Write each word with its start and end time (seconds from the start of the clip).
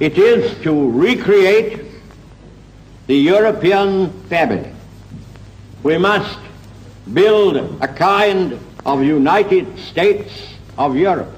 It 0.00 0.18
is 0.18 0.60
to 0.62 0.90
recreate 0.90 1.84
the 3.06 3.16
European 3.16 4.10
family. 4.28 4.72
We 5.84 5.98
must 5.98 6.38
build 7.12 7.56
a 7.80 7.86
kind 7.86 8.58
of 8.84 9.02
United 9.02 9.78
States 9.78 10.32
of 10.76 10.96
Europe. 10.96 11.30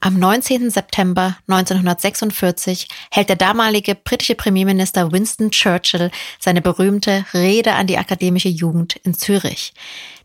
Am 0.00 0.18
19. 0.18 0.70
September 0.70 1.38
1946 1.48 2.86
hält 3.10 3.28
der 3.30 3.36
damalige 3.36 3.94
britische 3.94 4.34
Premierminister 4.34 5.10
Winston 5.10 5.50
Churchill 5.50 6.10
seine 6.38 6.60
berühmte 6.60 7.24
Rede 7.32 7.72
an 7.72 7.86
die 7.88 7.98
akademische 7.98 8.48
Jugend 8.48 8.96
in 8.96 9.14
Zürich. 9.14 9.72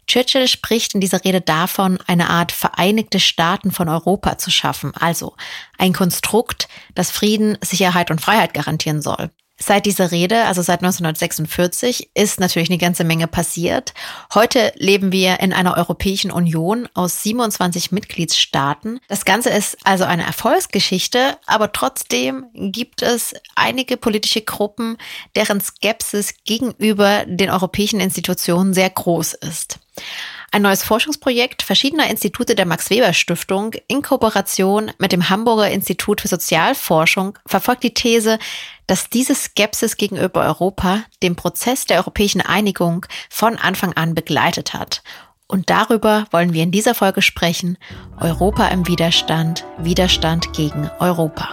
Churchill 0.07 0.47
spricht 0.47 0.93
in 0.93 1.01
dieser 1.01 1.23
Rede 1.23 1.41
davon, 1.41 1.99
eine 2.07 2.29
Art 2.29 2.51
Vereinigte 2.51 3.19
Staaten 3.19 3.71
von 3.71 3.89
Europa 3.89 4.37
zu 4.37 4.51
schaffen, 4.51 4.93
also 4.95 5.35
ein 5.77 5.93
Konstrukt, 5.93 6.67
das 6.95 7.11
Frieden, 7.11 7.57
Sicherheit 7.61 8.11
und 8.11 8.21
Freiheit 8.21 8.53
garantieren 8.53 9.01
soll. 9.01 9.31
Seit 9.59 9.85
dieser 9.85 10.11
Rede, 10.11 10.45
also 10.45 10.61
seit 10.61 10.79
1946, 10.81 12.09
ist 12.15 12.39
natürlich 12.39 12.69
eine 12.69 12.79
ganze 12.79 13.03
Menge 13.03 13.27
passiert. 13.27 13.93
Heute 14.33 14.73
leben 14.75 15.11
wir 15.11 15.39
in 15.39 15.53
einer 15.53 15.77
Europäischen 15.77 16.31
Union 16.31 16.89
aus 16.95 17.21
27 17.21 17.91
Mitgliedstaaten. 17.91 18.99
Das 19.07 19.25
Ganze 19.25 19.51
ist 19.51 19.77
also 19.83 20.05
eine 20.05 20.25
Erfolgsgeschichte, 20.25 21.37
aber 21.45 21.71
trotzdem 21.71 22.47
gibt 22.53 23.03
es 23.03 23.35
einige 23.55 23.95
politische 23.95 24.41
Gruppen, 24.41 24.97
deren 25.35 25.61
Skepsis 25.61 26.33
gegenüber 26.45 27.25
den 27.27 27.51
europäischen 27.51 27.99
Institutionen 27.99 28.73
sehr 28.73 28.89
groß 28.89 29.33
ist. 29.35 29.79
Ein 30.53 30.61
neues 30.61 30.83
Forschungsprojekt 30.83 31.63
verschiedener 31.63 32.11
Institute 32.11 32.53
der 32.53 32.67
Max 32.67 32.91
Weber 32.91 33.11
Stiftung 33.13 33.71
in 33.87 34.03
Kooperation 34.03 34.91
mit 34.99 35.11
dem 35.11 35.31
Hamburger 35.31 35.71
Institut 35.71 36.21
für 36.21 36.27
Sozialforschung 36.27 37.39
verfolgt 37.47 37.81
die 37.81 37.95
These, 37.95 38.37
dass 38.85 39.09
diese 39.09 39.33
Skepsis 39.33 39.97
gegenüber 39.97 40.45
Europa 40.45 41.05
den 41.23 41.35
Prozess 41.35 41.87
der 41.87 41.97
europäischen 41.97 42.41
Einigung 42.41 43.07
von 43.31 43.57
Anfang 43.57 43.93
an 43.93 44.13
begleitet 44.13 44.75
hat. 44.75 45.01
Und 45.47 45.71
darüber 45.71 46.27
wollen 46.29 46.53
wir 46.53 46.61
in 46.61 46.71
dieser 46.71 46.93
Folge 46.93 47.23
sprechen. 47.23 47.79
Europa 48.19 48.67
im 48.67 48.85
Widerstand, 48.85 49.65
Widerstand 49.79 50.53
gegen 50.53 50.87
Europa. 50.99 51.49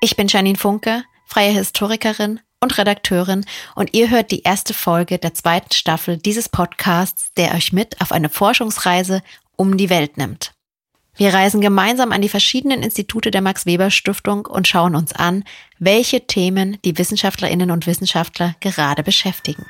Ich 0.00 0.14
bin 0.14 0.28
Janine 0.28 0.58
Funke, 0.58 1.04
freie 1.24 1.52
Historikerin 1.52 2.40
und 2.60 2.76
Redakteurin 2.76 3.46
und 3.74 3.94
ihr 3.94 4.10
hört 4.10 4.30
die 4.30 4.42
erste 4.42 4.74
Folge 4.74 5.18
der 5.18 5.32
zweiten 5.32 5.72
Staffel 5.72 6.18
dieses 6.18 6.50
Podcasts, 6.50 7.32
der 7.36 7.54
euch 7.54 7.72
mit 7.72 8.00
auf 8.02 8.12
eine 8.12 8.28
Forschungsreise 8.28 9.22
um 9.56 9.78
die 9.78 9.88
Welt 9.88 10.18
nimmt. 10.18 10.52
Wir 11.16 11.32
reisen 11.32 11.62
gemeinsam 11.62 12.12
an 12.12 12.20
die 12.20 12.28
verschiedenen 12.28 12.82
Institute 12.82 13.30
der 13.30 13.40
Max 13.40 13.64
Weber 13.64 13.90
Stiftung 13.90 14.44
und 14.44 14.68
schauen 14.68 14.94
uns 14.94 15.14
an, 15.14 15.44
welche 15.78 16.26
Themen 16.26 16.76
die 16.84 16.98
Wissenschaftlerinnen 16.98 17.70
und 17.70 17.86
Wissenschaftler 17.86 18.54
gerade 18.60 19.02
beschäftigen. 19.02 19.64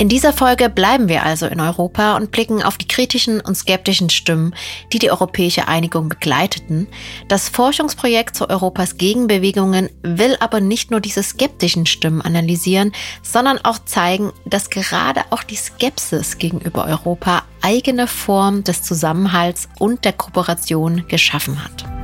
In 0.00 0.08
dieser 0.08 0.32
Folge 0.32 0.70
bleiben 0.70 1.08
wir 1.08 1.24
also 1.24 1.46
in 1.46 1.60
Europa 1.60 2.14
und 2.14 2.30
blicken 2.30 2.62
auf 2.62 2.78
die 2.78 2.86
kritischen 2.86 3.40
und 3.40 3.56
skeptischen 3.56 4.10
Stimmen, 4.10 4.54
die 4.92 5.00
die 5.00 5.10
europäische 5.10 5.66
Einigung 5.66 6.08
begleiteten. 6.08 6.86
Das 7.26 7.48
Forschungsprojekt 7.48 8.36
zu 8.36 8.48
Europas 8.48 8.96
Gegenbewegungen 8.96 9.90
will 10.02 10.36
aber 10.38 10.60
nicht 10.60 10.92
nur 10.92 11.00
diese 11.00 11.24
skeptischen 11.24 11.84
Stimmen 11.84 12.22
analysieren, 12.22 12.92
sondern 13.24 13.58
auch 13.58 13.80
zeigen, 13.86 14.30
dass 14.46 14.70
gerade 14.70 15.22
auch 15.30 15.42
die 15.42 15.56
Skepsis 15.56 16.38
gegenüber 16.38 16.86
Europa 16.86 17.42
eigene 17.60 18.06
Form 18.06 18.62
des 18.62 18.84
Zusammenhalts 18.84 19.68
und 19.80 20.04
der 20.04 20.12
Kooperation 20.12 21.08
geschaffen 21.08 21.64
hat. 21.64 21.97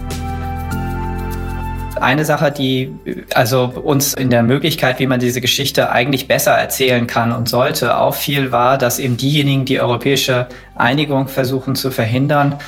Eine 2.00 2.25
Sache, 2.25 2.50
die 2.50 2.93
also 3.34 3.72
uns 3.82 4.15
in 4.15 4.31
der 4.31 4.43
Möglichkeit, 4.43 4.99
wie 4.99 5.06
man 5.06 5.21
diese 5.21 5.41
Geschichte 5.41 5.91
eigentlich 5.91 6.27
besser 6.27 6.53
erzählen 6.53 7.06
kann 7.06 7.32
und 7.32 7.49
sollte, 7.49 7.97
auffiel, 7.97 8.53
war, 8.53 8.78
dass 8.78 8.99
eben 8.99 9.16
diejenigen, 9.16 9.65
die 9.65 9.81
europäische 9.81 10.49
Einigung 10.75 11.28
versuchen 11.28 11.77
zu 11.77 11.91
verhindern 11.91 12.59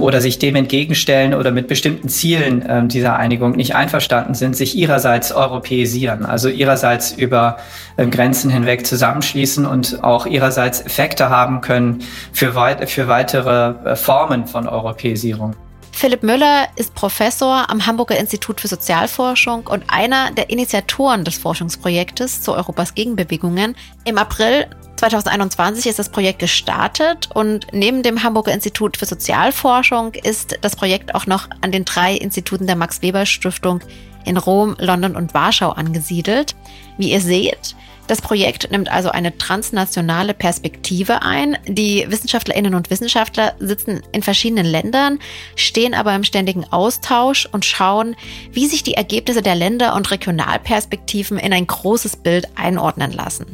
oder 0.00 0.20
sich 0.20 0.38
dem 0.38 0.56
entgegenstellen 0.56 1.34
oder 1.34 1.50
mit 1.50 1.68
bestimmten 1.68 2.08
Zielen 2.08 2.62
äh, 2.62 2.86
dieser 2.86 3.16
Einigung 3.16 3.52
nicht 3.52 3.74
einverstanden 3.74 4.34
sind, 4.34 4.56
sich 4.56 4.76
ihrerseits 4.76 5.32
europäisieren, 5.32 6.24
also 6.24 6.48
ihrerseits 6.48 7.12
über 7.12 7.56
äh, 7.96 8.06
Grenzen 8.06 8.50
hinweg 8.50 8.86
zusammenschließen 8.86 9.66
und 9.66 10.04
auch 10.04 10.26
ihrerseits 10.26 10.80
Effekte 10.80 11.28
haben 11.30 11.60
können 11.60 12.00
für, 12.32 12.54
weit 12.54 12.88
für 12.88 13.08
weitere 13.08 13.74
äh, 13.84 13.96
Formen 13.96 14.46
von 14.46 14.68
Europäisierung. 14.68 15.56
Philipp 15.96 16.22
Müller 16.22 16.68
ist 16.76 16.94
Professor 16.94 17.70
am 17.70 17.86
Hamburger 17.86 18.18
Institut 18.18 18.60
für 18.60 18.68
Sozialforschung 18.68 19.66
und 19.66 19.82
einer 19.88 20.30
der 20.30 20.50
Initiatoren 20.50 21.24
des 21.24 21.38
Forschungsprojektes 21.38 22.42
zu 22.42 22.52
Europas 22.52 22.94
Gegenbewegungen. 22.94 23.74
Im 24.04 24.18
April 24.18 24.66
2021 24.96 25.86
ist 25.86 25.98
das 25.98 26.10
Projekt 26.10 26.40
gestartet 26.40 27.30
und 27.32 27.68
neben 27.72 28.02
dem 28.02 28.22
Hamburger 28.22 28.52
Institut 28.52 28.98
für 28.98 29.06
Sozialforschung 29.06 30.12
ist 30.12 30.58
das 30.60 30.76
Projekt 30.76 31.14
auch 31.14 31.26
noch 31.26 31.48
an 31.62 31.72
den 31.72 31.86
drei 31.86 32.14
Instituten 32.14 32.66
der 32.66 32.76
Max 32.76 33.00
Weber 33.00 33.24
Stiftung 33.24 33.80
in 34.26 34.36
Rom, 34.36 34.76
London 34.78 35.16
und 35.16 35.32
Warschau 35.32 35.70
angesiedelt. 35.70 36.56
Wie 36.98 37.10
ihr 37.10 37.22
seht, 37.22 37.74
das 38.06 38.22
Projekt 38.22 38.70
nimmt 38.70 38.90
also 38.90 39.10
eine 39.10 39.36
transnationale 39.36 40.34
Perspektive 40.34 41.22
ein. 41.22 41.58
Die 41.66 42.06
Wissenschaftlerinnen 42.08 42.74
und 42.74 42.90
Wissenschaftler 42.90 43.54
sitzen 43.58 44.02
in 44.12 44.22
verschiedenen 44.22 44.66
Ländern, 44.66 45.18
stehen 45.56 45.94
aber 45.94 46.14
im 46.14 46.24
ständigen 46.24 46.64
Austausch 46.72 47.46
und 47.50 47.64
schauen, 47.64 48.16
wie 48.52 48.66
sich 48.66 48.82
die 48.82 48.94
Ergebnisse 48.94 49.42
der 49.42 49.54
Länder- 49.54 49.94
und 49.94 50.10
Regionalperspektiven 50.10 51.38
in 51.38 51.52
ein 51.52 51.66
großes 51.66 52.16
Bild 52.16 52.48
einordnen 52.54 53.12
lassen. 53.12 53.46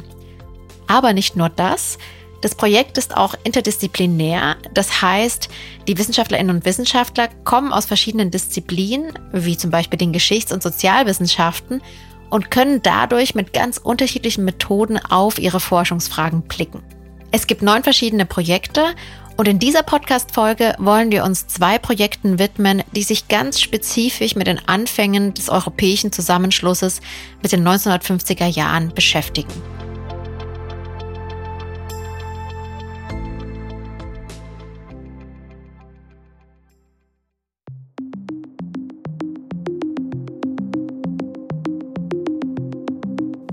Aber 0.87 1.13
nicht 1.13 1.35
nur 1.35 1.49
das. 1.49 1.97
Das 2.41 2.55
Projekt 2.55 2.97
ist 2.97 3.15
auch 3.15 3.35
interdisziplinär. 3.45 4.57
Das 4.73 5.01
heißt, 5.01 5.47
die 5.87 5.97
Wissenschaftlerinnen 5.97 6.53
und 6.53 6.65
Wissenschaftler 6.65 7.29
kommen 7.45 7.71
aus 7.71 7.85
verschiedenen 7.85 8.31
Disziplinen, 8.31 9.17
wie 9.31 9.55
zum 9.55 9.71
Beispiel 9.71 9.97
den 9.97 10.11
Geschichts- 10.11 10.51
und 10.51 10.61
Sozialwissenschaften, 10.61 11.81
und 12.29 12.51
können 12.51 12.81
dadurch 12.81 13.35
mit 13.35 13.53
ganz 13.53 13.77
unterschiedlichen 13.77 14.45
Methoden 14.45 14.97
auf 14.97 15.39
ihre 15.39 15.59
Forschungsfragen 15.59 16.43
blicken. 16.43 16.83
Es 17.31 17.47
gibt 17.47 17.61
neun 17.61 17.83
verschiedene 17.83 18.25
Projekte 18.25 18.93
und 19.37 19.47
in 19.47 19.57
dieser 19.57 19.81
Podcast-Folge 19.81 20.75
wollen 20.77 21.11
wir 21.11 21.23
uns 21.23 21.47
zwei 21.47 21.79
Projekten 21.79 22.37
widmen, 22.37 22.83
die 22.95 23.03
sich 23.03 23.27
ganz 23.27 23.59
spezifisch 23.59 24.35
mit 24.35 24.45
den 24.47 24.59
Anfängen 24.67 25.33
des 25.33 25.49
europäischen 25.49 26.11
Zusammenschlusses 26.11 27.01
mit 27.41 27.51
den 27.51 27.67
1950er 27.67 28.45
Jahren 28.45 28.93
beschäftigen. 28.93 29.51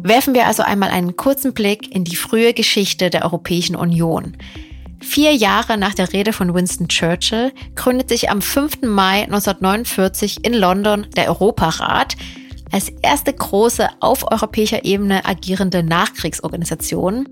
Werfen 0.03 0.34
wir 0.34 0.47
also 0.47 0.62
einmal 0.62 0.91
einen 0.91 1.16
kurzen 1.16 1.53
Blick 1.53 1.94
in 1.94 2.05
die 2.05 2.16
frühe 2.16 2.55
Geschichte 2.55 3.11
der 3.11 3.25
Europäischen 3.25 3.77
Union. 3.77 4.37
Vier 5.00 5.34
Jahre 5.34 5.77
nach 5.77 5.94
der 5.94 6.12
Rede 6.12 6.33
von 6.33 6.55
Winston 6.55 6.88
Churchill 6.88 7.52
gründet 7.75 8.08
sich 8.08 8.31
am 8.31 8.41
5. 8.41 8.82
Mai 8.82 9.25
1949 9.25 10.44
in 10.44 10.55
London 10.55 11.06
der 11.17 11.29
Europarat 11.29 12.17
als 12.70 12.90
erste 13.02 13.32
große 13.32 13.88
auf 14.00 14.31
europäischer 14.31 14.84
Ebene 14.84 15.25
agierende 15.25 15.82
Nachkriegsorganisation. 15.82 17.26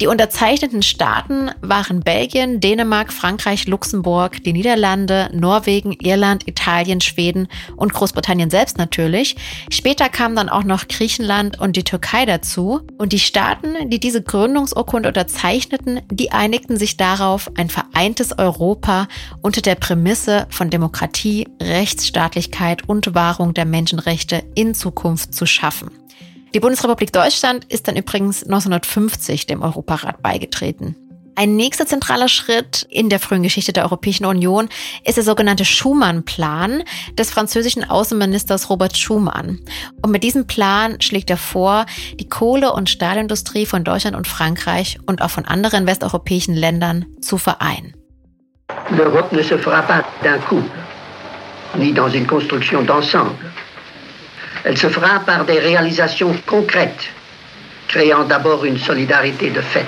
Die 0.00 0.08
unterzeichneten 0.08 0.82
Staaten 0.82 1.50
waren 1.62 2.00
Belgien, 2.00 2.60
Dänemark, 2.60 3.14
Frankreich, 3.14 3.66
Luxemburg, 3.66 4.44
die 4.44 4.52
Niederlande, 4.52 5.30
Norwegen, 5.32 5.92
Irland, 5.92 6.46
Italien, 6.46 7.00
Schweden 7.00 7.48
und 7.76 7.94
Großbritannien 7.94 8.50
selbst 8.50 8.76
natürlich. 8.76 9.36
Später 9.70 10.10
kamen 10.10 10.36
dann 10.36 10.50
auch 10.50 10.64
noch 10.64 10.86
Griechenland 10.86 11.58
und 11.58 11.76
die 11.76 11.84
Türkei 11.84 12.26
dazu. 12.26 12.82
Und 12.98 13.14
die 13.14 13.18
Staaten, 13.18 13.88
die 13.88 13.98
diese 13.98 14.22
Gründungsurkunde 14.22 15.08
unterzeichneten, 15.08 16.02
die 16.10 16.30
einigten 16.30 16.76
sich 16.76 16.98
darauf, 16.98 17.50
ein 17.56 17.70
vereintes 17.70 18.38
Europa 18.38 19.08
unter 19.40 19.62
der 19.62 19.76
Prämisse 19.76 20.46
von 20.50 20.68
Demokratie, 20.68 21.48
Rechtsstaatlichkeit 21.62 22.86
und 22.86 23.14
Wahrung 23.14 23.54
der 23.54 23.64
Menschenrechte 23.64 24.42
in 24.54 24.74
Zukunft 24.78 25.34
zu 25.34 25.46
schaffen. 25.46 25.90
Die 26.54 26.60
Bundesrepublik 26.60 27.12
Deutschland 27.12 27.64
ist 27.66 27.86
dann 27.88 27.96
übrigens 27.96 28.42
1950 28.42 29.46
dem 29.46 29.62
Europarat 29.62 30.22
beigetreten. 30.22 30.96
Ein 31.38 31.54
nächster 31.54 31.84
zentraler 31.84 32.28
Schritt 32.28 32.86
in 32.88 33.10
der 33.10 33.20
frühen 33.20 33.42
Geschichte 33.42 33.74
der 33.74 33.84
Europäischen 33.84 34.24
Union 34.24 34.70
ist 35.04 35.18
der 35.18 35.24
sogenannte 35.24 35.66
Schumann-Plan 35.66 36.82
des 37.12 37.30
französischen 37.30 37.84
Außenministers 37.84 38.70
Robert 38.70 38.96
Schumann. 38.96 39.60
Und 40.00 40.12
mit 40.12 40.24
diesem 40.24 40.46
Plan 40.46 40.98
schlägt 41.02 41.28
er 41.28 41.36
vor, 41.36 41.84
die 42.18 42.26
Kohle- 42.26 42.72
und 42.72 42.88
Stahlindustrie 42.88 43.66
von 43.66 43.84
Deutschland 43.84 44.16
und 44.16 44.26
Frankreich 44.26 44.98
und 45.04 45.20
auch 45.20 45.30
von 45.30 45.44
anderen 45.44 45.86
westeuropäischen 45.86 46.54
Ländern 46.54 47.04
zu 47.20 47.36
vereinen. 47.36 47.92
L'Europe 48.90 49.34
ne 49.34 49.42
se 49.42 49.58
fera 49.58 49.82
pas 49.82 50.04
d'un 50.22 50.38
coup, 50.48 50.64
ni 51.76 51.92
dans 51.92 52.08
une 52.08 52.26
construction 52.26 52.82
d'ensemble. 52.82 53.34
Elle 54.66 54.76
se 54.76 54.88
fera 54.88 55.20
par 55.20 55.44
des 55.44 55.60
réalisations 55.60 56.34
concrètes, 56.44 57.12
créant 57.86 58.24
d'abord 58.24 58.64
une 58.64 58.78
solidarité 58.78 59.50
de 59.50 59.60
fait. 59.60 59.86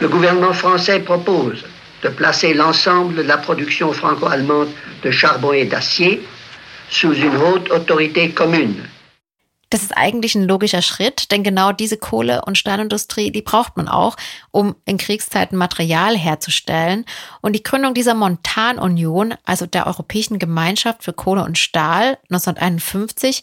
Le 0.00 0.08
gouvernement 0.08 0.54
français 0.54 1.00
propose 1.00 1.62
de 2.02 2.08
placer 2.08 2.54
l'ensemble 2.54 3.14
de 3.16 3.22
la 3.22 3.36
production 3.36 3.92
franco-allemande 3.92 4.70
de 5.02 5.10
charbon 5.10 5.52
et 5.52 5.66
d'acier 5.66 6.26
sous 6.88 7.12
une 7.12 7.36
haute 7.36 7.70
autorité 7.70 8.30
commune. 8.30 8.82
Das 9.68 9.82
ist 9.82 9.96
eigentlich 9.96 10.36
ein 10.36 10.44
logischer 10.44 10.82
Schritt, 10.82 11.32
denn 11.32 11.42
genau 11.42 11.72
diese 11.72 11.96
Kohle- 11.96 12.44
und 12.44 12.56
Stahlindustrie, 12.56 13.32
die 13.32 13.42
braucht 13.42 13.76
man 13.76 13.88
auch, 13.88 14.16
um 14.52 14.76
in 14.84 14.96
Kriegszeiten 14.96 15.58
Material 15.58 16.16
herzustellen. 16.16 17.04
Und 17.40 17.54
die 17.54 17.62
Gründung 17.64 17.92
dieser 17.92 18.14
Montanunion, 18.14 19.34
also 19.44 19.66
der 19.66 19.86
Europäischen 19.88 20.38
Gemeinschaft 20.38 21.02
für 21.02 21.12
Kohle 21.12 21.42
und 21.44 21.58
Stahl 21.58 22.18
1951, 22.30 23.42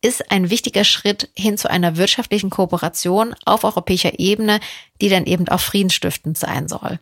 ist 0.00 0.30
ein 0.30 0.48
wichtiger 0.48 0.84
Schritt 0.84 1.28
hin 1.34 1.58
zu 1.58 1.68
einer 1.68 1.96
wirtschaftlichen 1.96 2.50
Kooperation 2.50 3.34
auf 3.44 3.64
europäischer 3.64 4.18
Ebene, 4.18 4.60
die 5.00 5.08
dann 5.08 5.26
eben 5.26 5.48
auch 5.48 5.60
friedensstiftend 5.60 6.38
sein 6.38 6.68
soll. 6.68 6.98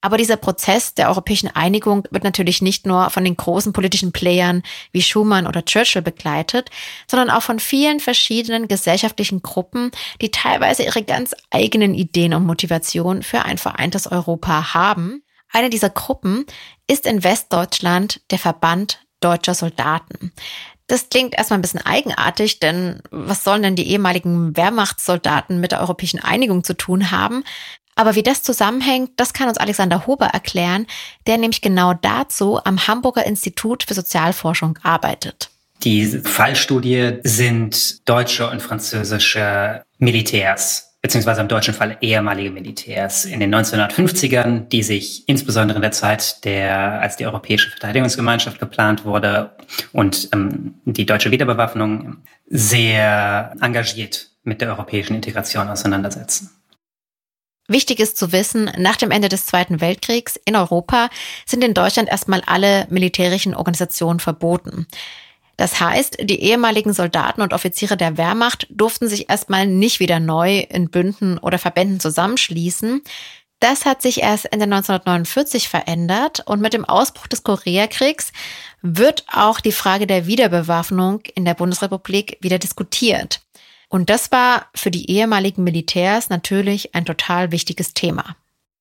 Aber 0.00 0.16
dieser 0.16 0.36
Prozess 0.36 0.94
der 0.94 1.08
europäischen 1.08 1.54
Einigung 1.54 2.04
wird 2.10 2.24
natürlich 2.24 2.62
nicht 2.62 2.86
nur 2.86 3.10
von 3.10 3.24
den 3.24 3.36
großen 3.36 3.72
politischen 3.72 4.12
Playern 4.12 4.62
wie 4.92 5.02
Schumann 5.02 5.46
oder 5.46 5.64
Churchill 5.64 6.02
begleitet, 6.02 6.70
sondern 7.06 7.30
auch 7.30 7.42
von 7.42 7.58
vielen 7.58 8.00
verschiedenen 8.00 8.66
gesellschaftlichen 8.66 9.42
Gruppen, 9.42 9.90
die 10.22 10.30
teilweise 10.30 10.84
ihre 10.84 11.02
ganz 11.02 11.34
eigenen 11.50 11.94
Ideen 11.94 12.34
und 12.34 12.46
Motivationen 12.46 13.22
für 13.22 13.44
ein 13.44 13.58
vereintes 13.58 14.06
Europa 14.06 14.72
haben. 14.72 15.22
Eine 15.52 15.68
dieser 15.68 15.90
Gruppen 15.90 16.46
ist 16.86 17.06
in 17.06 17.22
Westdeutschland 17.22 18.20
der 18.30 18.38
Verband 18.38 19.00
deutscher 19.20 19.54
Soldaten. 19.54 20.32
Das 20.90 21.08
klingt 21.08 21.38
erstmal 21.38 21.60
ein 21.60 21.62
bisschen 21.62 21.86
eigenartig, 21.86 22.58
denn 22.58 23.00
was 23.12 23.44
sollen 23.44 23.62
denn 23.62 23.76
die 23.76 23.88
ehemaligen 23.92 24.56
Wehrmachtssoldaten 24.56 25.60
mit 25.60 25.70
der 25.70 25.80
europäischen 25.82 26.18
Einigung 26.18 26.64
zu 26.64 26.74
tun 26.76 27.12
haben? 27.12 27.44
Aber 27.94 28.16
wie 28.16 28.24
das 28.24 28.42
zusammenhängt, 28.42 29.12
das 29.14 29.32
kann 29.32 29.48
uns 29.48 29.58
Alexander 29.58 30.08
Huber 30.08 30.26
erklären, 30.26 30.88
der 31.28 31.38
nämlich 31.38 31.60
genau 31.60 31.94
dazu 31.94 32.58
am 32.64 32.88
Hamburger 32.88 33.24
Institut 33.24 33.84
für 33.84 33.94
Sozialforschung 33.94 34.80
arbeitet. 34.82 35.50
Die 35.84 36.06
Fallstudie 36.06 37.18
sind 37.22 38.08
deutsche 38.08 38.50
und 38.50 38.60
französische 38.60 39.84
Militärs 39.98 40.89
beziehungsweise 41.02 41.40
im 41.40 41.48
deutschen 41.48 41.74
Fall 41.74 41.96
ehemalige 42.00 42.50
Militärs 42.50 43.24
in 43.24 43.40
den 43.40 43.54
1950ern, 43.54 44.68
die 44.68 44.82
sich 44.82 45.28
insbesondere 45.28 45.76
in 45.76 45.82
der 45.82 45.92
Zeit 45.92 46.44
der, 46.44 47.00
als 47.00 47.16
die 47.16 47.26
Europäische 47.26 47.70
Verteidigungsgemeinschaft 47.70 48.58
geplant 48.58 49.04
wurde 49.04 49.50
und 49.92 50.28
ähm, 50.32 50.74
die 50.84 51.06
deutsche 51.06 51.30
Wiederbewaffnung 51.30 52.18
sehr 52.46 53.54
engagiert 53.60 54.30
mit 54.42 54.60
der 54.60 54.70
europäischen 54.70 55.14
Integration 55.14 55.68
auseinandersetzen. 55.68 56.50
Wichtig 57.70 58.00
ist 58.00 58.16
zu 58.16 58.32
wissen, 58.32 58.68
nach 58.78 58.96
dem 58.96 59.12
Ende 59.12 59.28
des 59.28 59.46
Zweiten 59.46 59.80
Weltkriegs 59.80 60.38
in 60.44 60.56
Europa 60.56 61.08
sind 61.46 61.62
in 61.62 61.72
Deutschland 61.72 62.08
erstmal 62.08 62.42
alle 62.44 62.88
militärischen 62.90 63.54
Organisationen 63.54 64.18
verboten. 64.18 64.88
Das 65.60 65.78
heißt, 65.78 66.16
die 66.22 66.40
ehemaligen 66.40 66.94
Soldaten 66.94 67.42
und 67.42 67.52
Offiziere 67.52 67.98
der 67.98 68.16
Wehrmacht 68.16 68.66
durften 68.70 69.08
sich 69.08 69.28
erstmal 69.28 69.66
nicht 69.66 70.00
wieder 70.00 70.18
neu 70.18 70.60
in 70.60 70.88
Bünden 70.88 71.36
oder 71.36 71.58
Verbänden 71.58 72.00
zusammenschließen. 72.00 73.02
Das 73.58 73.84
hat 73.84 74.00
sich 74.00 74.22
erst 74.22 74.46
Ende 74.46 74.64
1949 74.64 75.68
verändert 75.68 76.42
und 76.46 76.62
mit 76.62 76.72
dem 76.72 76.86
Ausbruch 76.86 77.26
des 77.26 77.42
Koreakriegs 77.42 78.32
wird 78.80 79.26
auch 79.30 79.60
die 79.60 79.72
Frage 79.72 80.06
der 80.06 80.26
Wiederbewaffnung 80.26 81.20
in 81.34 81.44
der 81.44 81.52
Bundesrepublik 81.52 82.38
wieder 82.40 82.58
diskutiert. 82.58 83.42
Und 83.90 84.08
das 84.08 84.32
war 84.32 84.70
für 84.74 84.90
die 84.90 85.10
ehemaligen 85.10 85.62
Militärs 85.62 86.30
natürlich 86.30 86.94
ein 86.94 87.04
total 87.04 87.52
wichtiges 87.52 87.92
Thema. 87.92 88.34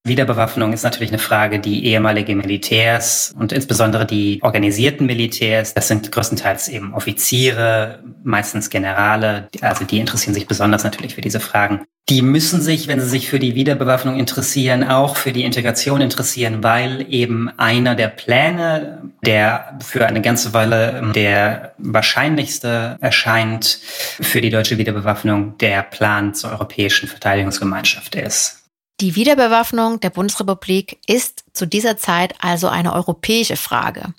Wiederbewaffnung 0.05 0.71
ist 0.71 0.83
natürlich 0.83 1.11
eine 1.11 1.19
Frage, 1.19 1.59
die 1.59 1.85
ehemalige 1.85 2.33
Militärs 2.33 3.35
und 3.37 3.51
insbesondere 3.51 4.05
die 4.05 4.39
organisierten 4.41 5.05
Militärs, 5.05 5.73
das 5.73 5.89
sind 5.89 6.11
größtenteils 6.11 6.69
eben 6.69 6.93
Offiziere, 6.93 8.01
meistens 8.23 8.69
Generale, 8.69 9.49
also 9.59 9.83
die 9.83 9.99
interessieren 9.99 10.33
sich 10.33 10.47
besonders 10.47 10.85
natürlich 10.85 11.15
für 11.15 11.21
diese 11.21 11.41
Fragen. 11.41 11.81
Die 12.07 12.23
müssen 12.23 12.61
sich, 12.61 12.87
wenn 12.87 12.99
sie 12.99 13.07
sich 13.07 13.29
für 13.29 13.37
die 13.37 13.53
Wiederbewaffnung 13.53 14.17
interessieren, 14.17 14.83
auch 14.83 15.15
für 15.15 15.31
die 15.31 15.43
Integration 15.43 16.01
interessieren, 16.01 16.63
weil 16.63 17.05
eben 17.13 17.51
einer 17.57 17.93
der 17.93 18.07
Pläne, 18.07 19.11
der 19.23 19.77
für 19.81 20.07
eine 20.07 20.21
ganze 20.21 20.53
Weile 20.53 21.11
der 21.13 21.73
wahrscheinlichste 21.77 22.97
erscheint 22.99 23.79
für 23.83 24.41
die 24.41 24.49
deutsche 24.49 24.79
Wiederbewaffnung, 24.79 25.57
der 25.59 25.83
Plan 25.83 26.33
zur 26.33 26.51
Europäischen 26.51 27.07
Verteidigungsgemeinschaft 27.07 28.15
ist. 28.15 28.58
Die 29.01 29.15
Wiederbewaffnung 29.15 30.01
der 30.01 30.09
Bundesrepublik 30.09 30.99
ist 31.07 31.45
zu 31.53 31.65
dieser 31.65 31.95
Zeit 31.95 32.35
also 32.41 32.67
eine 32.67 32.93
europäische 32.93 33.55
Frage. 33.55 34.13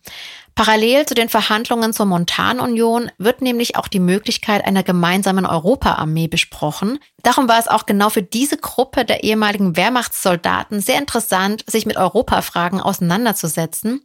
Parallel 0.55 1.07
zu 1.07 1.15
den 1.15 1.29
Verhandlungen 1.29 1.93
zur 1.93 2.07
Montanunion 2.07 3.11
wird 3.19 3.41
nämlich 3.41 3.77
auch 3.77 3.89
die 3.89 4.01
Möglichkeit 4.01 4.65
einer 4.65 4.83
gemeinsamen 4.83 5.47
Europaarmee 5.47 6.29
besprochen. 6.29 6.99
Darum 7.23 7.49
war 7.49 7.59
es 7.59 7.69
auch 7.69 7.87
genau 7.87 8.11
für 8.11 8.23
diese 8.23 8.57
Gruppe 8.57 9.05
der 9.05 9.23
ehemaligen 9.23 9.77
Wehrmachtssoldaten 9.77 10.81
sehr 10.81 10.99
interessant, 10.99 11.65
sich 11.67 11.87
mit 11.87 11.97
Europafragen 11.97 12.81
auseinanderzusetzen. 12.81 14.03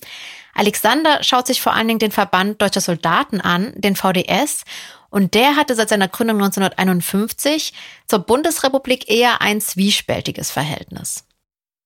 Alexander 0.54 1.24
schaut 1.24 1.48
sich 1.48 1.62
vor 1.62 1.74
allen 1.74 1.88
Dingen 1.88 2.00
den 2.00 2.12
Verband 2.12 2.62
deutscher 2.62 2.82
Soldaten 2.82 3.42
an, 3.42 3.74
den 3.76 3.96
VDS, 3.98 4.64
und 5.10 5.34
der 5.34 5.56
hatte 5.56 5.76
seit 5.76 5.90
seiner 5.90 6.08
Gründung 6.08 6.38
1951 6.38 7.74
zur 8.08 8.20
Bundesrepublik 8.20 9.10
eher 9.10 9.42
ein 9.42 9.62
zwiespältiges 9.62 10.52
Verhältnis. 10.52 11.26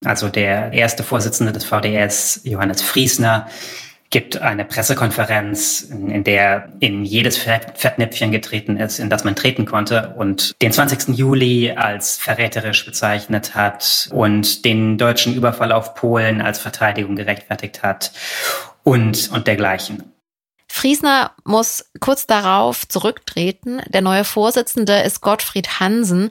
Also 0.06 0.30
der 0.30 0.72
erste 0.72 1.04
Vorsitzende 1.04 1.52
des 1.52 1.66
VDS, 1.66 2.42
Johannes 2.44 2.82
Friesner, 2.82 3.48
gibt 4.10 4.38
eine 4.42 4.66
Pressekonferenz, 4.66 5.82
in 5.82 6.24
der 6.24 6.70
in 6.80 7.06
jedes 7.06 7.38
Fettnäpfchen 7.38 8.32
getreten 8.32 8.78
ist, 8.78 9.00
in 9.00 9.10
das 9.10 9.24
man 9.24 9.36
treten 9.36 9.66
konnte 9.66 10.16
und 10.18 10.56
den 10.62 10.72
20. 10.72 11.16
Juli 11.16 11.72
als 11.72 12.18
verräterisch 12.18 12.86
bezeichnet 12.86 13.54
hat 13.54 14.10
und 14.12 14.66
den 14.66 14.98
deutschen 14.98 15.36
Überfall 15.36 15.72
auf 15.72 15.94
Polen 15.94 16.42
als 16.42 16.58
Verteidigung 16.58 17.16
gerechtfertigt 17.16 17.84
hat 17.84 18.12
und, 18.84 19.30
und 19.32 19.46
dergleichen. 19.46 20.12
Friesner 20.80 21.32
muss 21.44 21.84
kurz 22.00 22.26
darauf 22.26 22.88
zurücktreten. 22.88 23.82
Der 23.90 24.00
neue 24.00 24.24
Vorsitzende 24.24 25.02
ist 25.02 25.20
Gottfried 25.20 25.82
Hansen. 25.82 26.30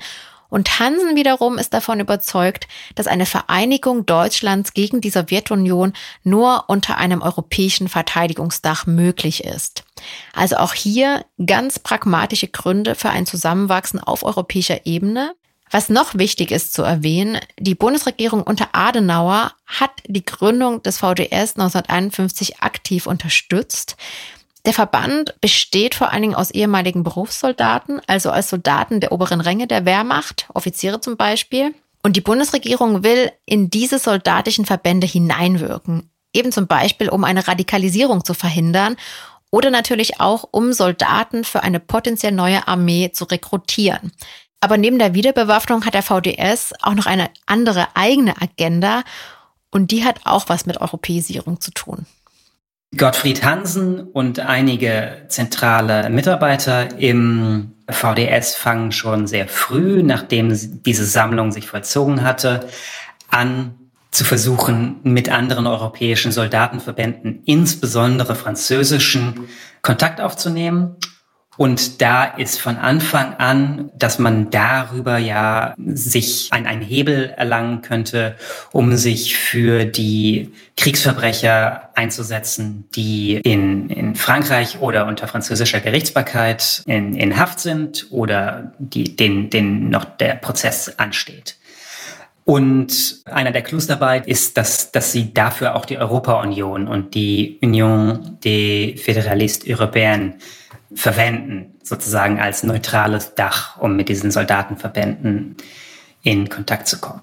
Und 0.48 0.80
Hansen 0.80 1.16
wiederum 1.16 1.58
ist 1.58 1.74
davon 1.74 2.00
überzeugt, 2.00 2.66
dass 2.94 3.06
eine 3.06 3.26
Vereinigung 3.26 4.06
Deutschlands 4.06 4.72
gegen 4.72 5.02
die 5.02 5.10
Sowjetunion 5.10 5.92
nur 6.24 6.64
unter 6.68 6.96
einem 6.96 7.20
europäischen 7.20 7.88
Verteidigungsdach 7.88 8.86
möglich 8.86 9.44
ist. 9.44 9.84
Also 10.32 10.56
auch 10.56 10.72
hier 10.72 11.26
ganz 11.44 11.78
pragmatische 11.78 12.48
Gründe 12.48 12.94
für 12.94 13.10
ein 13.10 13.26
Zusammenwachsen 13.26 14.00
auf 14.00 14.22
europäischer 14.22 14.86
Ebene. 14.86 15.34
Was 15.70 15.90
noch 15.90 16.14
wichtig 16.14 16.50
ist 16.50 16.72
zu 16.72 16.82
erwähnen, 16.82 17.38
die 17.58 17.74
Bundesregierung 17.74 18.42
unter 18.42 18.70
Adenauer 18.72 19.52
hat 19.66 19.90
die 20.06 20.24
Gründung 20.24 20.82
des 20.82 20.96
VDS 20.96 21.56
1951 21.56 22.60
aktiv 22.60 23.06
unterstützt. 23.06 23.98
Der 24.66 24.72
Verband 24.72 25.40
besteht 25.40 25.94
vor 25.94 26.12
allen 26.12 26.22
Dingen 26.22 26.34
aus 26.34 26.50
ehemaligen 26.50 27.04
Berufssoldaten, 27.04 28.00
also 28.06 28.30
als 28.30 28.50
Soldaten 28.50 29.00
der 29.00 29.12
oberen 29.12 29.40
Ränge 29.40 29.66
der 29.66 29.84
Wehrmacht, 29.84 30.48
Offiziere 30.52 31.00
zum 31.00 31.16
Beispiel. 31.16 31.74
Und 32.02 32.16
die 32.16 32.20
Bundesregierung 32.20 33.02
will 33.02 33.30
in 33.44 33.70
diese 33.70 33.98
soldatischen 33.98 34.66
Verbände 34.66 35.06
hineinwirken, 35.06 36.10
eben 36.32 36.52
zum 36.52 36.66
Beispiel, 36.66 37.08
um 37.08 37.24
eine 37.24 37.48
Radikalisierung 37.48 38.24
zu 38.24 38.34
verhindern 38.34 38.96
oder 39.50 39.70
natürlich 39.70 40.20
auch, 40.20 40.44
um 40.50 40.72
Soldaten 40.72 41.44
für 41.44 41.62
eine 41.62 41.80
potenziell 41.80 42.32
neue 42.32 42.68
Armee 42.68 43.10
zu 43.12 43.24
rekrutieren. 43.24 44.12
Aber 44.60 44.76
neben 44.76 44.98
der 44.98 45.14
Wiederbewaffnung 45.14 45.84
hat 45.84 45.94
der 45.94 46.02
VDS 46.02 46.74
auch 46.82 46.94
noch 46.94 47.06
eine 47.06 47.30
andere 47.46 47.88
eigene 47.94 48.40
Agenda 48.40 49.04
und 49.70 49.90
die 49.90 50.04
hat 50.04 50.20
auch 50.24 50.48
was 50.48 50.66
mit 50.66 50.80
Europäisierung 50.80 51.60
zu 51.60 51.70
tun. 51.70 52.06
Gottfried 52.96 53.44
Hansen 53.44 54.00
und 54.00 54.40
einige 54.40 55.24
zentrale 55.28 56.08
Mitarbeiter 56.08 56.98
im 56.98 57.72
VDS 57.88 58.54
fangen 58.54 58.92
schon 58.92 59.26
sehr 59.26 59.46
früh, 59.46 60.02
nachdem 60.02 60.48
diese 60.84 61.04
Sammlung 61.04 61.52
sich 61.52 61.66
vollzogen 61.66 62.22
hatte, 62.22 62.66
an, 63.30 63.74
zu 64.10 64.24
versuchen, 64.24 65.00
mit 65.02 65.28
anderen 65.28 65.66
europäischen 65.66 66.32
Soldatenverbänden, 66.32 67.42
insbesondere 67.44 68.34
französischen, 68.34 69.48
Kontakt 69.82 70.20
aufzunehmen 70.20 70.96
und 71.58 72.00
da 72.00 72.24
ist 72.24 72.60
von 72.60 72.76
Anfang 72.76 73.34
an, 73.34 73.90
dass 73.98 74.20
man 74.20 74.48
darüber 74.50 75.18
ja 75.18 75.74
sich 75.76 76.50
ein, 76.52 76.68
ein 76.68 76.80
Hebel 76.80 77.34
erlangen 77.36 77.82
könnte, 77.82 78.36
um 78.70 78.96
sich 78.96 79.36
für 79.36 79.84
die 79.84 80.52
Kriegsverbrecher 80.76 81.90
einzusetzen, 81.96 82.88
die 82.94 83.38
in, 83.38 83.90
in 83.90 84.14
Frankreich 84.14 84.78
oder 84.80 85.06
unter 85.06 85.26
französischer 85.26 85.80
Gerichtsbarkeit 85.80 86.84
in, 86.86 87.16
in 87.16 87.36
Haft 87.36 87.58
sind 87.58 88.06
oder 88.10 88.72
die, 88.78 89.16
denen, 89.16 89.50
denen 89.50 89.90
noch 89.90 90.04
der 90.04 90.36
Prozess 90.36 90.96
ansteht. 90.96 91.56
Und 92.44 93.22
einer 93.24 93.50
der 93.50 93.62
Clues 93.62 93.88
dabei 93.88 94.20
ist, 94.20 94.56
dass, 94.56 94.92
dass 94.92 95.10
sie 95.10 95.34
dafür 95.34 95.74
auch 95.74 95.84
die 95.84 95.98
Europa-Union 95.98 96.86
und 96.86 97.14
die 97.14 97.58
Union 97.60 98.38
des 98.44 99.02
Fédéralistes 99.02 99.66
Européens 99.66 100.34
verwenden, 100.94 101.78
sozusagen 101.82 102.40
als 102.40 102.62
neutrales 102.62 103.34
Dach, 103.34 103.78
um 103.78 103.96
mit 103.96 104.08
diesen 104.08 104.30
Soldatenverbänden 104.30 105.56
in 106.22 106.48
Kontakt 106.48 106.88
zu 106.88 106.98
kommen. 106.98 107.22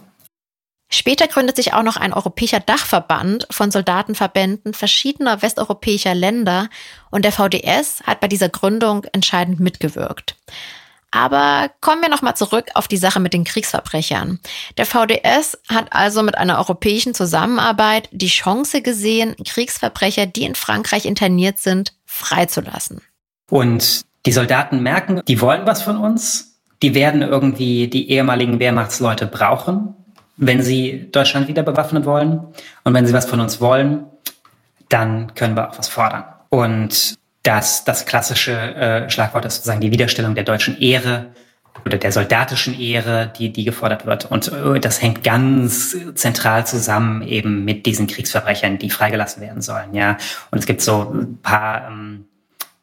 Später 0.90 1.28
gründet 1.28 1.56
sich 1.56 1.74
auch 1.74 1.84
noch 1.84 1.98
ein 1.98 2.14
europäischer 2.14 2.60
Dachverband 2.60 3.48
von 3.50 3.72
Soldatenverbänden 3.72 4.74
verschiedener 4.74 5.42
westeuropäischer 5.42 6.14
Länder 6.14 6.70
und 7.10 7.26
der 7.26 7.32
VDS 7.32 8.04
hat 8.06 8.22
bei 8.22 8.28
dieser 8.28 8.50
Gründung 8.50 9.04
entscheidend 9.12 9.60
mitgewirkt. 9.60 10.36
Aber 11.12 11.72
kommen 11.82 12.02
wir 12.02 12.10
nochmal 12.10 12.36
zurück 12.36 12.68
auf 12.74 12.88
die 12.88 12.98
Sache 12.98 13.20
mit 13.20 13.34
den 13.34 13.46
Kriegsverbrechern. 13.46 14.40
Der 14.78 14.86
VDS 14.86 15.58
hat 15.70 15.94
also 15.94 16.24
mit 16.24 16.38
einer 16.38 16.58
europäischen 16.58 17.14
Zusammenarbeit 17.14 18.10
die 18.12 18.28
Chance 18.28 18.82
gesehen, 18.82 19.36
Kriegsverbrecher, 19.44 20.26
die 20.26 20.44
in 20.44 20.56
Frankreich 20.56 21.06
interniert 21.06 21.58
sind, 21.58 21.94
freizulassen. 22.06 23.02
Und 23.50 24.02
die 24.26 24.32
Soldaten 24.32 24.82
merken, 24.82 25.22
die 25.28 25.42
wollen 25.42 25.66
was 25.66 25.82
von 25.82 25.98
uns. 25.98 26.60
Die 26.82 26.96
werden 26.96 27.22
irgendwie 27.22 27.88
die 27.88 28.10
ehemaligen 28.10 28.60
Wehrmachtsleute 28.60 29.28
brauchen, 29.28 29.96
wenn 30.38 30.62
sie 30.62 31.10
Deutschland 31.12 31.48
wieder 31.48 31.64
bewaffnen 31.64 32.06
wollen. 32.06 32.42
Und 32.84 32.94
wenn 32.94 33.06
sie 33.06 33.14
was 33.14 33.26
von 33.26 33.40
uns 33.40 33.62
wollen, 33.62 34.06
dann 34.90 35.34
können 35.36 35.56
wir 35.56 35.70
auch 35.70 35.78
was 35.78 35.88
fordern. 35.88 36.26
Und 36.50 37.16
das, 37.44 37.86
das 37.86 38.06
klassische 38.06 38.54
äh, 38.54 39.10
Schlagwort 39.10 39.46
ist 39.46 39.56
sozusagen 39.56 39.82
die 39.82 39.92
Widerstellung 39.92 40.36
der 40.36 40.44
deutschen 40.44 40.80
Ehre 40.80 41.28
oder 41.86 41.98
der 41.98 42.12
soldatischen 42.12 42.80
Ehre, 42.80 43.32
die, 43.38 43.52
die 43.52 43.64
gefordert 43.64 44.06
wird. 44.06 44.26
Und 44.26 44.52
äh, 44.52 44.80
das 44.80 45.02
hängt 45.02 45.24
ganz 45.24 45.96
zentral 46.16 46.66
zusammen 46.66 47.22
eben 47.22 47.64
mit 47.64 47.86
diesen 47.86 48.08
Kriegsverbrechern, 48.08 48.80
die 48.80 48.90
freigelassen 48.90 49.42
werden 49.42 49.62
sollen. 49.62 49.94
Ja, 49.94 50.18
und 50.52 50.60
es 50.60 50.66
gibt 50.66 50.82
so 50.82 51.12
ein 51.14 51.40
paar 51.42 51.88
ähm, 51.88 52.26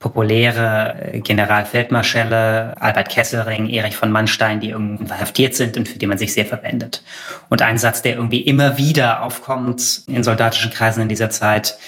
populäre 0.02 1.20
Generalfeldmarschälle, 1.22 2.74
Albert 2.80 3.08
Kesselring, 3.08 3.68
Erich 3.70 3.96
von 3.96 4.10
Mannstein, 4.10 4.60
die 4.60 4.70
irgendwie 4.70 5.06
verhaftiert 5.06 5.54
sind 5.54 5.76
und 5.76 5.88
für 5.88 5.98
die 5.98 6.06
man 6.06 6.18
sich 6.18 6.34
sehr 6.34 6.44
verwendet. 6.44 7.02
Und 7.48 7.62
ein 7.62 7.78
Satz, 7.78 8.02
der 8.02 8.16
irgendwie 8.16 8.40
immer 8.40 8.76
wieder 8.76 9.22
aufkommt 9.22 10.02
in 10.08 10.24
soldatischen 10.24 10.72
Kreisen 10.72 11.02
in 11.02 11.08
dieser 11.08 11.30
Zeit 11.30 11.78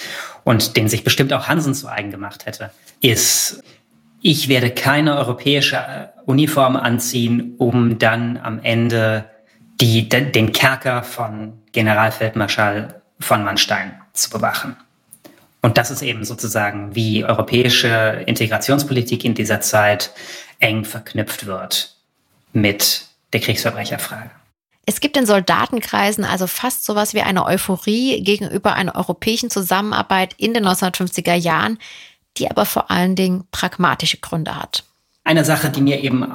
und 0.45 0.77
den 0.77 0.87
sich 0.87 1.03
bestimmt 1.03 1.33
auch 1.33 1.47
Hansen 1.47 1.73
zu 1.73 1.87
eigen 1.87 2.09
gemacht 2.09 2.45
hätte, 2.45 2.71
ist, 3.01 3.61
ich 4.21 4.47
werde 4.47 4.71
keine 4.71 5.17
europäische 5.17 6.09
Uniform 6.25 6.77
anziehen, 6.77 7.55
um 7.57 7.99
dann 7.99 8.37
am 8.37 8.59
Ende 8.63 9.25
die, 9.81 10.07
den 10.07 10.53
Kerker 10.53 11.03
von 11.03 11.61
Generalfeldmarschall 11.73 13.01
von 13.19 13.43
Mannstein 13.43 14.01
zu 14.13 14.29
bewachen. 14.29 14.77
Und 15.65 15.79
das 15.79 15.89
ist 15.89 16.03
eben 16.03 16.23
sozusagen, 16.25 16.93
wie 16.93 17.25
europäische 17.25 18.21
Integrationspolitik 18.27 19.25
in 19.25 19.33
dieser 19.33 19.61
Zeit 19.61 20.11
eng 20.59 20.85
verknüpft 20.85 21.47
wird 21.47 21.95
mit 22.53 23.07
der 23.33 23.39
Kriegsverbrecherfrage. 23.39 24.29
Es 24.85 24.99
gibt 24.99 25.17
in 25.17 25.25
Soldatenkreisen 25.25 26.23
also 26.23 26.45
fast 26.45 26.85
sowas 26.85 27.15
wie 27.15 27.21
eine 27.21 27.47
Euphorie 27.47 28.21
gegenüber 28.21 28.75
einer 28.75 28.93
europäischen 28.95 29.49
Zusammenarbeit 29.49 30.35
in 30.37 30.53
den 30.53 30.67
1950er 30.67 31.33
Jahren, 31.33 31.79
die 32.37 32.47
aber 32.47 32.67
vor 32.67 32.91
allen 32.91 33.15
Dingen 33.15 33.45
pragmatische 33.49 34.17
Gründe 34.17 34.55
hat. 34.55 34.83
Eine 35.23 35.45
Sache, 35.45 35.71
die 35.71 35.81
mir 35.81 36.03
eben 36.03 36.31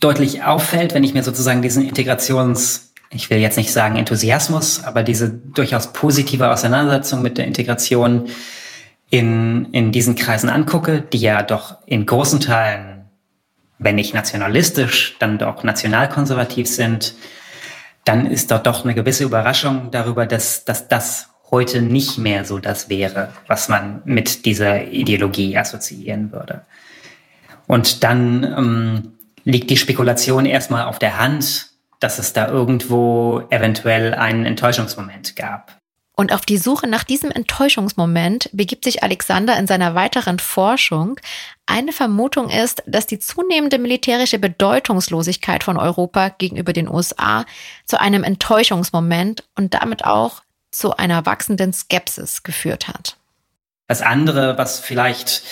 deutlich 0.00 0.42
auffällt, 0.42 0.94
wenn 0.94 1.04
ich 1.04 1.12
mir 1.12 1.22
sozusagen 1.22 1.60
diesen 1.60 1.86
Integrations 1.86 2.93
ich 3.14 3.30
will 3.30 3.38
jetzt 3.38 3.56
nicht 3.56 3.72
sagen 3.72 3.96
Enthusiasmus, 3.96 4.82
aber 4.84 5.02
diese 5.02 5.30
durchaus 5.30 5.92
positive 5.92 6.50
Auseinandersetzung 6.50 7.22
mit 7.22 7.38
der 7.38 7.46
Integration 7.46 8.28
in, 9.10 9.66
in 9.72 9.92
diesen 9.92 10.16
Kreisen 10.16 10.48
angucke, 10.48 11.00
die 11.00 11.18
ja 11.18 11.42
doch 11.42 11.78
in 11.86 12.06
großen 12.06 12.40
Teilen, 12.40 13.04
wenn 13.78 13.94
nicht 13.94 14.14
nationalistisch, 14.14 15.16
dann 15.18 15.38
doch 15.38 15.62
nationalkonservativ 15.62 16.66
sind, 16.66 17.14
dann 18.04 18.26
ist 18.26 18.50
dort 18.50 18.66
doch 18.66 18.84
eine 18.84 18.94
gewisse 18.94 19.24
Überraschung 19.24 19.90
darüber, 19.90 20.26
dass, 20.26 20.64
dass 20.64 20.88
das 20.88 21.28
heute 21.50 21.82
nicht 21.82 22.18
mehr 22.18 22.44
so 22.44 22.58
das 22.58 22.88
wäre, 22.88 23.30
was 23.46 23.68
man 23.68 24.02
mit 24.04 24.44
dieser 24.44 24.88
Ideologie 24.88 25.56
assoziieren 25.56 26.32
würde. 26.32 26.62
Und 27.66 28.02
dann 28.02 28.42
ähm, 28.42 29.12
liegt 29.44 29.70
die 29.70 29.76
Spekulation 29.76 30.46
erstmal 30.46 30.84
auf 30.84 30.98
der 30.98 31.18
Hand, 31.18 31.73
dass 32.04 32.18
es 32.18 32.34
da 32.34 32.48
irgendwo 32.48 33.44
eventuell 33.48 34.12
einen 34.12 34.44
Enttäuschungsmoment 34.44 35.36
gab. 35.36 35.78
Und 36.14 36.34
auf 36.34 36.44
die 36.44 36.58
Suche 36.58 36.86
nach 36.86 37.02
diesem 37.02 37.30
Enttäuschungsmoment 37.30 38.50
begibt 38.52 38.84
sich 38.84 39.02
Alexander 39.02 39.58
in 39.58 39.66
seiner 39.66 39.94
weiteren 39.94 40.38
Forschung. 40.38 41.18
Eine 41.64 41.92
Vermutung 41.92 42.50
ist, 42.50 42.82
dass 42.86 43.06
die 43.06 43.18
zunehmende 43.18 43.78
militärische 43.78 44.38
Bedeutungslosigkeit 44.38 45.64
von 45.64 45.78
Europa 45.78 46.28
gegenüber 46.28 46.74
den 46.74 46.90
USA 46.90 47.46
zu 47.86 47.98
einem 47.98 48.22
Enttäuschungsmoment 48.22 49.42
und 49.56 49.72
damit 49.72 50.04
auch 50.04 50.42
zu 50.70 50.94
einer 50.98 51.24
wachsenden 51.24 51.72
Skepsis 51.72 52.42
geführt 52.42 52.86
hat. 52.86 53.16
Das 53.88 54.02
andere, 54.02 54.58
was 54.58 54.78
vielleicht 54.78 55.42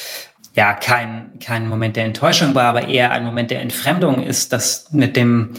ja 0.54 0.74
kein, 0.74 1.38
kein 1.40 1.66
Moment 1.66 1.96
der 1.96 2.04
Enttäuschung 2.04 2.54
war, 2.54 2.64
aber 2.64 2.88
eher 2.88 3.10
ein 3.10 3.24
Moment 3.24 3.50
der 3.50 3.62
Entfremdung 3.62 4.22
ist, 4.22 4.52
dass 4.52 4.92
mit 4.92 5.16
dem 5.16 5.54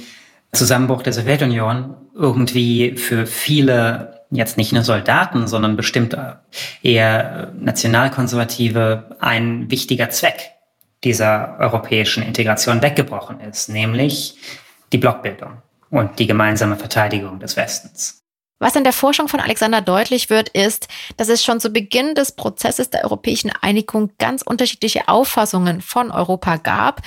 Zusammenbruch 0.54 1.02
der 1.02 1.14
Sowjetunion 1.14 1.96
irgendwie 2.16 2.98
für 2.98 3.26
viele 3.26 4.22
jetzt 4.30 4.58
nicht 4.58 4.72
nur 4.72 4.84
Soldaten, 4.84 5.48
sondern 5.48 5.76
bestimmt 5.76 6.18
eher 6.82 7.52
Nationalkonservative 7.60 9.18
ein 9.20 9.70
wichtiger 9.70 10.10
Zweck 10.10 10.52
dieser 11.04 11.58
europäischen 11.60 12.24
Integration 12.24 12.82
weggebrochen 12.82 13.40
ist, 13.42 13.70
nämlich 13.70 14.38
die 14.92 14.98
Blockbildung 14.98 15.62
und 15.90 16.18
die 16.20 16.28
gemeinsame 16.28 16.76
Verteidigung 16.78 17.40
des 17.40 17.58
Westens. 17.58 18.20
Was 18.60 18.76
in 18.76 18.86
der 18.86 18.94
Forschung 18.94 19.28
von 19.28 19.42
Alexander 19.42 19.82
deutlich 19.82 20.30
wird, 20.30 20.48
ist, 20.50 20.88
dass 21.18 21.28
es 21.28 21.44
schon 21.44 21.60
zu 21.60 21.72
Beginn 21.72 22.16
des 22.16 22.32
Prozesses 22.32 22.90
der 22.90 23.04
europäischen 23.04 23.52
Einigung 23.62 24.12
ganz 24.20 24.42
unterschiedliche 24.42 25.10
Auffassungen 25.10 25.82
von 25.82 26.12
Europa 26.12 26.58
gab 26.58 27.02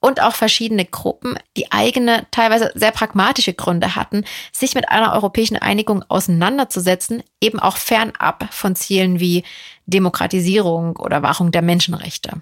und 0.00 0.22
auch 0.22 0.34
verschiedene 0.34 0.84
Gruppen, 0.84 1.38
die 1.56 1.70
eigene, 1.70 2.26
teilweise 2.30 2.72
sehr 2.74 2.90
pragmatische 2.90 3.52
Gründe 3.52 3.94
hatten, 3.94 4.24
sich 4.52 4.74
mit 4.74 4.88
einer 4.88 5.12
europäischen 5.12 5.56
Einigung 5.56 6.02
auseinanderzusetzen, 6.08 7.22
eben 7.40 7.60
auch 7.60 7.76
fernab 7.76 8.52
von 8.52 8.74
Zielen 8.74 9.20
wie 9.20 9.44
Demokratisierung 9.86 10.96
oder 10.96 11.22
Wahrung 11.22 11.52
der 11.52 11.62
Menschenrechte. 11.62 12.40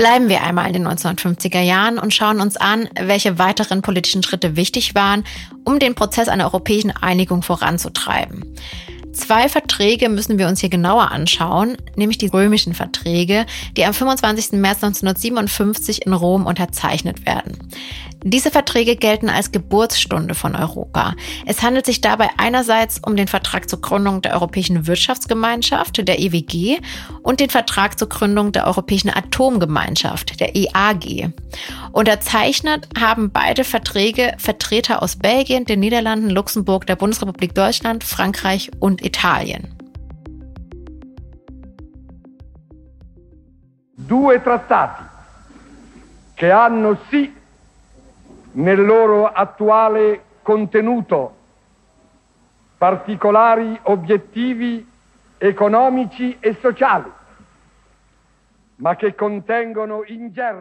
Bleiben 0.00 0.30
wir 0.30 0.42
einmal 0.42 0.66
in 0.66 0.72
den 0.72 0.88
1950er 0.88 1.60
Jahren 1.60 1.98
und 1.98 2.14
schauen 2.14 2.40
uns 2.40 2.56
an, 2.56 2.88
welche 2.98 3.38
weiteren 3.38 3.82
politischen 3.82 4.22
Schritte 4.22 4.56
wichtig 4.56 4.94
waren, 4.94 5.24
um 5.64 5.78
den 5.78 5.94
Prozess 5.94 6.28
einer 6.28 6.46
europäischen 6.46 6.90
Einigung 6.90 7.42
voranzutreiben. 7.42 8.56
Zwei 9.12 9.48
Verträge 9.48 10.08
müssen 10.08 10.38
wir 10.38 10.46
uns 10.46 10.60
hier 10.60 10.68
genauer 10.68 11.10
anschauen, 11.10 11.76
nämlich 11.96 12.18
die 12.18 12.28
römischen 12.28 12.74
Verträge, 12.74 13.44
die 13.76 13.84
am 13.84 13.92
25. 13.92 14.52
März 14.52 14.82
1957 14.84 16.06
in 16.06 16.12
Rom 16.12 16.46
unterzeichnet 16.46 17.26
werden. 17.26 17.58
Diese 18.22 18.50
Verträge 18.50 18.96
gelten 18.96 19.30
als 19.30 19.50
Geburtsstunde 19.50 20.34
von 20.34 20.54
Europa. 20.54 21.14
Es 21.46 21.62
handelt 21.62 21.86
sich 21.86 22.02
dabei 22.02 22.28
einerseits 22.36 23.00
um 23.04 23.16
den 23.16 23.28
Vertrag 23.28 23.68
zur 23.70 23.80
Gründung 23.80 24.20
der 24.20 24.34
Europäischen 24.34 24.86
Wirtschaftsgemeinschaft, 24.86 26.06
der 26.06 26.20
EWG, 26.20 26.80
und 27.22 27.40
den 27.40 27.48
Vertrag 27.48 27.98
zur 27.98 28.10
Gründung 28.10 28.52
der 28.52 28.66
Europäischen 28.66 29.08
Atomgemeinschaft, 29.08 30.38
der 30.38 30.54
EAG. 30.54 31.32
Unterzeichnet 31.92 32.88
haben 32.98 33.32
beide 33.32 33.64
Verträge 33.64 34.34
Vertreter 34.38 35.02
aus 35.02 35.16
Belgien, 35.16 35.64
den 35.64 35.80
Niederlanden, 35.80 36.30
Luxemburg, 36.30 36.86
der 36.86 36.94
Bundesrepublik 36.94 37.54
Deutschland, 37.54 38.04
Frankreich 38.04 38.70
und 38.78 39.04
Italien. 39.04 39.76
Due 43.96 44.42
trattati 44.42 45.02
che 46.34 46.50
hanno 46.50 46.96
sì 47.10 47.32
nel 48.52 48.84
loro 48.84 49.26
attuale 49.26 50.22
contenuto, 50.42 51.34
particolari 52.78 53.78
obiettivi 53.82 54.86
economici 55.38 56.36
e 56.40 56.56
sociali 56.60 57.10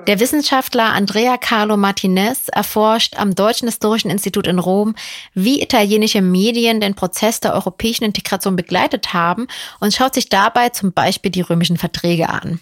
der 0.07 0.19
Wissenschaftler 0.19 0.93
Andrea 0.93 1.38
Carlo 1.38 1.77
Martinez 1.77 2.49
erforscht 2.49 3.17
am 3.17 3.33
Deutschen 3.33 3.67
Historischen 3.67 4.11
Institut 4.11 4.45
in 4.47 4.59
Rom, 4.59 4.95
wie 5.33 5.61
italienische 5.61 6.21
Medien 6.21 6.81
den 6.81 6.95
Prozess 6.95 7.39
der 7.39 7.53
europäischen 7.53 8.03
Integration 8.03 8.55
begleitet 8.55 9.13
haben 9.13 9.47
und 9.79 9.93
schaut 9.93 10.13
sich 10.13 10.27
dabei 10.27 10.69
zum 10.69 10.91
Beispiel 10.91 11.31
die 11.31 11.41
römischen 11.41 11.77
Verträge 11.77 12.29
an. 12.29 12.59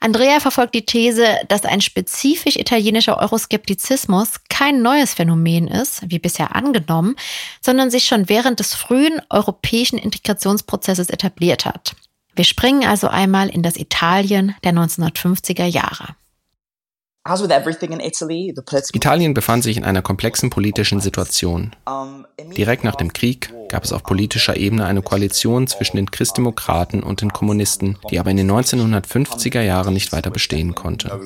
Andrea 0.00 0.40
verfolgt 0.40 0.74
die 0.74 0.86
These, 0.86 1.26
dass 1.48 1.64
ein 1.64 1.80
spezifisch 1.80 2.56
italienischer 2.56 3.18
Euroskeptizismus 3.18 4.40
kein 4.48 4.82
neues 4.82 5.14
Phänomen 5.14 5.68
ist, 5.68 6.10
wie 6.10 6.18
bisher 6.18 6.54
angenommen, 6.54 7.16
sondern 7.60 7.90
sich 7.90 8.04
schon 8.06 8.28
während 8.28 8.60
des 8.60 8.74
frühen 8.74 9.20
europäischen 9.30 9.98
Integrationsprozesses 9.98 11.10
etabliert 11.10 11.66
hat. 11.66 11.94
Wir 12.36 12.44
springen 12.44 12.84
also 12.84 13.08
einmal 13.08 13.48
in 13.48 13.62
das 13.62 13.76
Italien 13.76 14.54
der 14.62 14.72
1950er 14.72 15.64
Jahre. 15.64 16.14
Italien 18.94 19.34
befand 19.34 19.62
sich 19.64 19.76
in 19.76 19.84
einer 19.84 20.02
komplexen 20.02 20.50
politischen 20.50 21.00
Situation. 21.00 21.74
Direkt 22.56 22.84
nach 22.84 22.94
dem 22.94 23.12
Krieg 23.12 23.52
gab 23.68 23.84
es 23.84 23.92
auf 23.92 24.02
politischer 24.02 24.56
Ebene 24.56 24.84
eine 24.84 25.02
Koalition 25.02 25.66
zwischen 25.66 25.96
den 25.96 26.10
Christdemokraten 26.10 27.02
und 27.02 27.20
den 27.20 27.32
Kommunisten, 27.32 27.98
die 28.10 28.18
aber 28.18 28.30
in 28.30 28.36
den 28.36 28.50
1950er 28.50 29.60
Jahren 29.60 29.94
nicht 29.94 30.12
weiter 30.12 30.30
bestehen 30.30 30.74
konnte. 30.74 31.20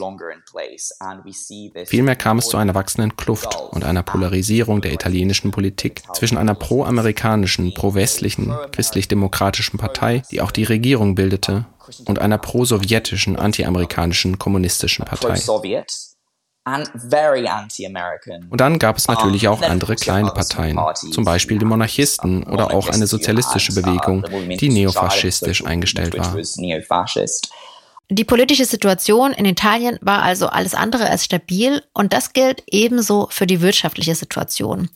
Vielmehr 1.87 2.17
kam 2.17 2.39
es 2.39 2.49
zu 2.49 2.57
einer 2.57 2.75
wachsenden 2.75 3.17
Kluft 3.17 3.57
und 3.71 3.85
einer 3.85 4.03
Polarisierung 4.03 4.81
der 4.81 4.93
italienischen 4.93 5.51
Politik 5.51 6.03
zwischen 6.15 6.39
einer 6.39 6.55
pro-amerikanischen, 6.55 7.75
pro-westlichen, 7.75 8.53
christlich-demokratischen 8.73 9.79
Partei, 9.79 10.23
die 10.31 10.41
auch 10.41 10.51
die 10.51 10.65
Regierung 10.65 11.15
bildete, 11.15 11.67
und 12.05 12.21
einer 12.21 12.39
pro-sowjetischen, 12.39 13.37
anti-amerikanischen 13.37 14.39
kommunistischen 14.39 15.05
Partei. 15.05 15.41
Und 18.51 18.61
dann 18.61 18.79
gab 18.79 18.99
es 18.99 19.09
natürlich 19.09 19.49
auch 19.49 19.63
andere 19.63 19.97
kleine 19.97 20.31
Parteien, 20.31 20.79
zum 20.95 21.25
Beispiel 21.25 21.59
die 21.59 21.65
Monarchisten 21.65 22.43
oder 22.45 22.73
auch 22.75 22.89
eine 22.89 23.07
sozialistische 23.07 23.73
Bewegung, 23.75 24.25
die 24.57 24.69
neofaschistisch 24.69 25.65
eingestellt 25.65 26.17
war. 26.19 26.37
Die 28.13 28.25
politische 28.25 28.65
Situation 28.65 29.33
in 29.33 29.45
Italien 29.45 29.97
war 30.01 30.23
also 30.23 30.49
alles 30.49 30.75
andere 30.75 31.09
als 31.09 31.25
stabil 31.25 31.81
und 31.95 32.13
das 32.13 32.33
gilt 32.33 32.65
ebenso 32.67 33.29
für 33.31 33.47
die 33.47 33.61
wirtschaftliche 33.61 34.17
Situation. 34.17 34.91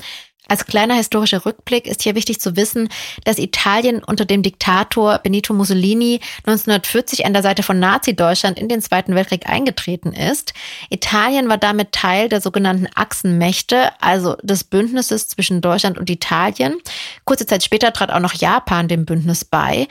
Als 0.47 0.67
kleiner 0.67 0.95
historischer 0.95 1.47
Rückblick 1.47 1.87
ist 1.87 2.03
hier 2.03 2.15
wichtig 2.15 2.39
zu 2.39 2.55
wissen, 2.55 2.89
dass 3.25 3.39
Italien 3.39 4.05
unter 4.05 4.27
dem 4.27 4.43
Diktator 4.43 5.19
Benito 5.19 5.55
Mussolini 5.55 6.21
1940 6.47 7.25
an 7.25 7.33
der 7.33 7.43
Seite 7.43 7.63
von 7.63 7.79
Nazi-Deutschland 7.79 8.59
in 8.59 8.69
den 8.69 8.83
Zweiten 8.83 9.15
Weltkrieg 9.15 9.49
eingetreten 9.49 10.13
ist. 10.13 10.53
Italien 10.91 11.49
war 11.49 11.57
damit 11.57 11.93
Teil 11.93 12.29
der 12.29 12.43
sogenannten 12.43 12.89
Achsenmächte, 12.95 13.91
also 14.03 14.37
des 14.43 14.65
Bündnisses 14.65 15.29
zwischen 15.29 15.63
Deutschland 15.63 15.97
und 15.99 16.11
Italien. 16.11 16.77
Kurze 17.25 17.47
Zeit 17.47 17.63
später 17.65 17.93
trat 17.93 18.11
auch 18.11 18.21
noch 18.21 18.35
Japan 18.35 18.87
dem 18.87 19.07
Bündnis 19.07 19.47
bei. 19.47 19.89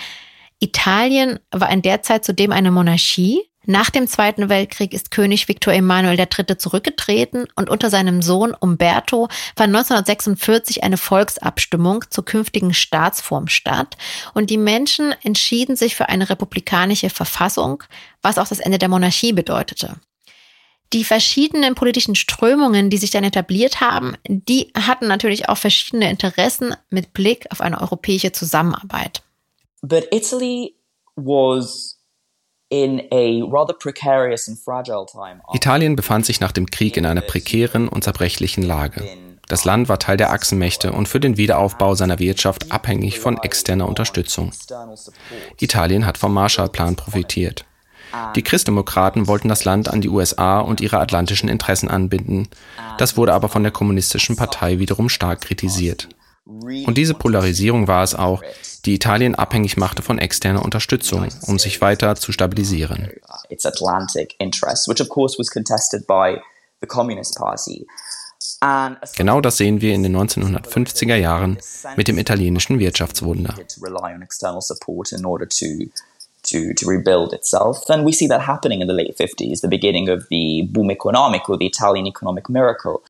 Italien 0.59 1.39
war 1.51 1.71
in 1.71 1.81
der 1.81 2.03
Zeit 2.03 2.23
zudem 2.23 2.51
eine 2.51 2.69
Monarchie. 2.71 3.41
Nach 3.65 3.89
dem 3.89 4.07
Zweiten 4.07 4.49
Weltkrieg 4.49 4.93
ist 4.93 5.09
König 5.09 5.47
Viktor 5.47 5.73
Emanuel 5.73 6.19
III. 6.19 6.57
zurückgetreten 6.57 7.47
und 7.55 7.69
unter 7.69 7.89
seinem 7.89 8.21
Sohn 8.21 8.53
Umberto 8.53 9.29
fand 9.55 9.73
1946 9.73 10.83
eine 10.83 10.97
Volksabstimmung 10.97 12.03
zur 12.09 12.25
künftigen 12.25 12.73
Staatsform 12.73 13.47
statt 13.47 13.95
und 14.33 14.49
die 14.49 14.57
Menschen 14.57 15.15
entschieden 15.23 15.77
sich 15.77 15.95
für 15.95 16.09
eine 16.09 16.29
republikanische 16.29 17.09
Verfassung, 17.09 17.83
was 18.21 18.37
auch 18.37 18.47
das 18.47 18.59
Ende 18.59 18.79
der 18.79 18.89
Monarchie 18.89 19.31
bedeutete. 19.31 19.95
Die 20.91 21.05
verschiedenen 21.05 21.73
politischen 21.73 22.15
Strömungen, 22.15 22.89
die 22.89 22.97
sich 22.97 23.11
dann 23.11 23.23
etabliert 23.23 23.79
haben, 23.79 24.15
die 24.27 24.73
hatten 24.75 25.07
natürlich 25.07 25.47
auch 25.47 25.57
verschiedene 25.57 26.09
Interessen 26.09 26.75
mit 26.89 27.13
Blick 27.13 27.47
auf 27.49 27.61
eine 27.61 27.79
europäische 27.79 28.33
Zusammenarbeit. 28.33 29.23
But 29.81 30.09
Italy 30.11 30.75
was 31.15 32.02
Italien 35.53 35.95
befand 35.95 36.25
sich 36.25 36.39
nach 36.39 36.51
dem 36.51 36.65
Krieg 36.71 36.97
in 36.97 37.05
einer 37.05 37.21
prekären 37.21 37.87
und 37.87 38.03
zerbrechlichen 38.03 38.63
Lage. 38.63 39.07
Das 39.47 39.65
Land 39.65 39.89
war 39.89 39.99
Teil 39.99 40.17
der 40.17 40.31
Achsenmächte 40.31 40.91
und 40.91 41.07
für 41.07 41.19
den 41.19 41.37
Wiederaufbau 41.37 41.95
seiner 41.95 42.17
Wirtschaft 42.17 42.71
abhängig 42.71 43.19
von 43.19 43.37
externer 43.37 43.87
Unterstützung. 43.87 44.51
Italien 45.59 46.05
hat 46.05 46.17
vom 46.17 46.33
Marshallplan 46.33 46.95
profitiert. 46.95 47.65
Die 48.35 48.43
Christdemokraten 48.43 49.27
wollten 49.27 49.49
das 49.49 49.65
Land 49.65 49.89
an 49.89 50.01
die 50.01 50.09
USA 50.09 50.59
und 50.59 50.81
ihre 50.81 50.99
atlantischen 50.99 51.49
Interessen 51.49 51.89
anbinden. 51.89 52.47
Das 52.97 53.17
wurde 53.17 53.33
aber 53.33 53.49
von 53.49 53.63
der 53.63 53.71
kommunistischen 53.71 54.35
Partei 54.35 54.79
wiederum 54.79 55.09
stark 55.09 55.41
kritisiert. 55.41 56.09
Und 56.45 56.97
diese 56.97 57.13
Polarisierung 57.13 57.87
war 57.87 58.03
es 58.03 58.15
auch, 58.15 58.41
die 58.85 58.95
Italien 58.95 59.35
abhängig 59.35 59.77
machte 59.77 60.01
von 60.01 60.19
externer 60.19 60.63
Unterstützung, 60.63 61.29
um 61.47 61.57
sich 61.57 61.79
weiter 61.79 62.15
zu 62.15 62.33
stabilisieren. 62.33 63.09
Genau 69.15 69.41
das 69.41 69.57
sehen 69.57 69.81
wir 69.81 69.93
in 69.93 70.03
den 70.03 70.17
1950er 70.17 71.15
Jahren 71.15 71.57
mit 71.95 72.07
dem 72.09 72.17
italienischen 72.17 72.79
Wirtschaftswunder. 72.79 73.55
To, 76.51 76.73
to 76.75 76.89
rebuild 76.89 77.31
itself. 77.31 77.85
Then 77.85 78.05
we 78.05 78.11
see 78.11 78.27
that 78.27 78.45
happening 78.45 78.81
in 78.81 78.89
the 78.89 78.93
late 78.93 79.15
50s, 79.15 79.61
the 79.61 79.69
beginning 79.69 80.09
of 80.09 80.25
the 80.29 80.67
boom 80.73 80.91
economico, 80.91 81.55
the 81.57 81.67
Italian 81.67 82.05
economic 82.05 82.49
miracle. 82.49 83.01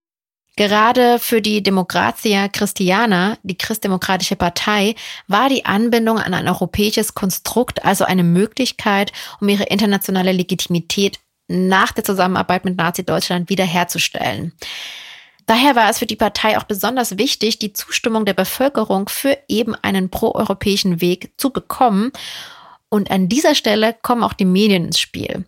Gerade 0.55 1.17
für 1.17 1.41
die 1.41 1.63
Democrazia 1.63 2.47
Christiana, 2.47 3.37
die 3.41 3.57
christdemokratische 3.57 4.35
Partei, 4.35 4.93
war 5.27 5.49
die 5.49 5.65
Anbindung 5.65 6.19
an 6.19 6.35
ein 6.35 6.47
europäisches 6.47 7.15
Konstrukt 7.15 7.83
also 7.83 8.03
eine 8.03 8.23
Möglichkeit, 8.23 9.11
um 9.41 9.49
ihre 9.49 9.63
internationale 9.63 10.31
Legitimität 10.31 11.19
nach 11.47 11.91
der 11.91 12.03
Zusammenarbeit 12.03 12.65
mit 12.65 12.77
Nazi-Deutschland 12.77 13.49
wiederherzustellen. 13.49 14.53
Daher 15.47 15.75
war 15.75 15.89
es 15.89 15.99
für 15.99 16.05
die 16.05 16.15
Partei 16.15 16.57
auch 16.57 16.63
besonders 16.63 17.17
wichtig, 17.17 17.59
die 17.59 17.73
Zustimmung 17.73 18.25
der 18.25 18.33
Bevölkerung 18.33 19.09
für 19.09 19.37
eben 19.47 19.75
einen 19.75 20.09
proeuropäischen 20.09 21.01
Weg 21.01 21.33
zu 21.37 21.49
bekommen. 21.49 22.11
Und 22.89 23.11
an 23.11 23.27
dieser 23.27 23.55
Stelle 23.55 23.95
kommen 24.01 24.23
auch 24.23 24.33
die 24.33 24.45
Medien 24.45 24.85
ins 24.85 24.99
Spiel. 24.99 25.45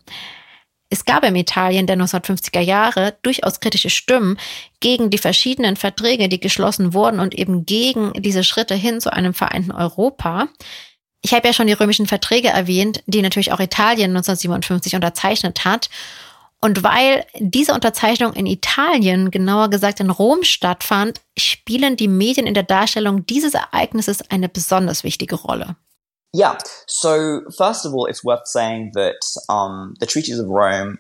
Es 0.95 1.03
gab 1.03 1.25
im 1.25 1.36
Italien 1.36 1.88
der 1.88 1.97
1950er 1.97 2.62
Jahre 2.62 3.17
durchaus 3.21 3.60
kritische 3.60 3.89
Stimmen 3.89 4.38
gegen 4.79 5.10
die 5.10 5.17
verschiedenen 5.17 5.75
Verträge, 5.75 6.29
die 6.29 6.39
geschlossen 6.39 6.93
wurden 6.93 7.19
und 7.19 7.36
eben 7.36 7.65
gegen 7.65 8.13
diese 8.13 8.45
Schritte 8.45 8.75
hin 8.75 9.01
zu 9.01 9.12
einem 9.12 9.34
vereinten 9.34 9.73
Europa. 9.73 10.47
Ich 11.21 11.34
habe 11.34 11.47
ja 11.47 11.53
schon 11.53 11.67
die 11.67 11.73
römischen 11.73 12.08
Verträge 12.08 12.47
erwähnt, 12.47 13.03
die 13.08 13.21
natürlich 13.21 13.51
auch 13.51 13.60
Italien 13.60 14.12
1957 14.12 14.95
unterzeichnet 14.95 15.65
hat. 15.65 15.89
Und 16.62 16.81
weil 16.81 17.25
diese 17.39 17.73
Unterzeichnung 17.73 18.31
in 18.31 18.45
Italien, 18.45 19.31
genauer 19.31 19.69
gesagt 19.69 19.99
in 19.99 20.10
Rom 20.10 20.45
stattfand, 20.45 21.19
spielen 21.38 21.97
die 21.97 22.08
Medien 22.08 22.47
in 22.47 22.53
der 22.53 22.63
Darstellung 22.63 23.25
dieses 23.25 23.53
Ereignisses 23.53 24.21
eine 24.31 24.47
besonders 24.47 25.03
wichtige 25.03 25.36
Rolle. 25.36 25.75
Yeah. 26.36 26.58
So 26.86 27.43
first 27.58 27.86
of 27.86 27.93
all, 27.93 28.08
it's 28.08 28.24
worth 28.24 28.45
saying 28.45 28.91
that 28.93 29.15
um, 29.48 29.95
the 30.02 30.06
treaties 30.06 30.38
of 30.38 30.50
Rome 30.50 31.00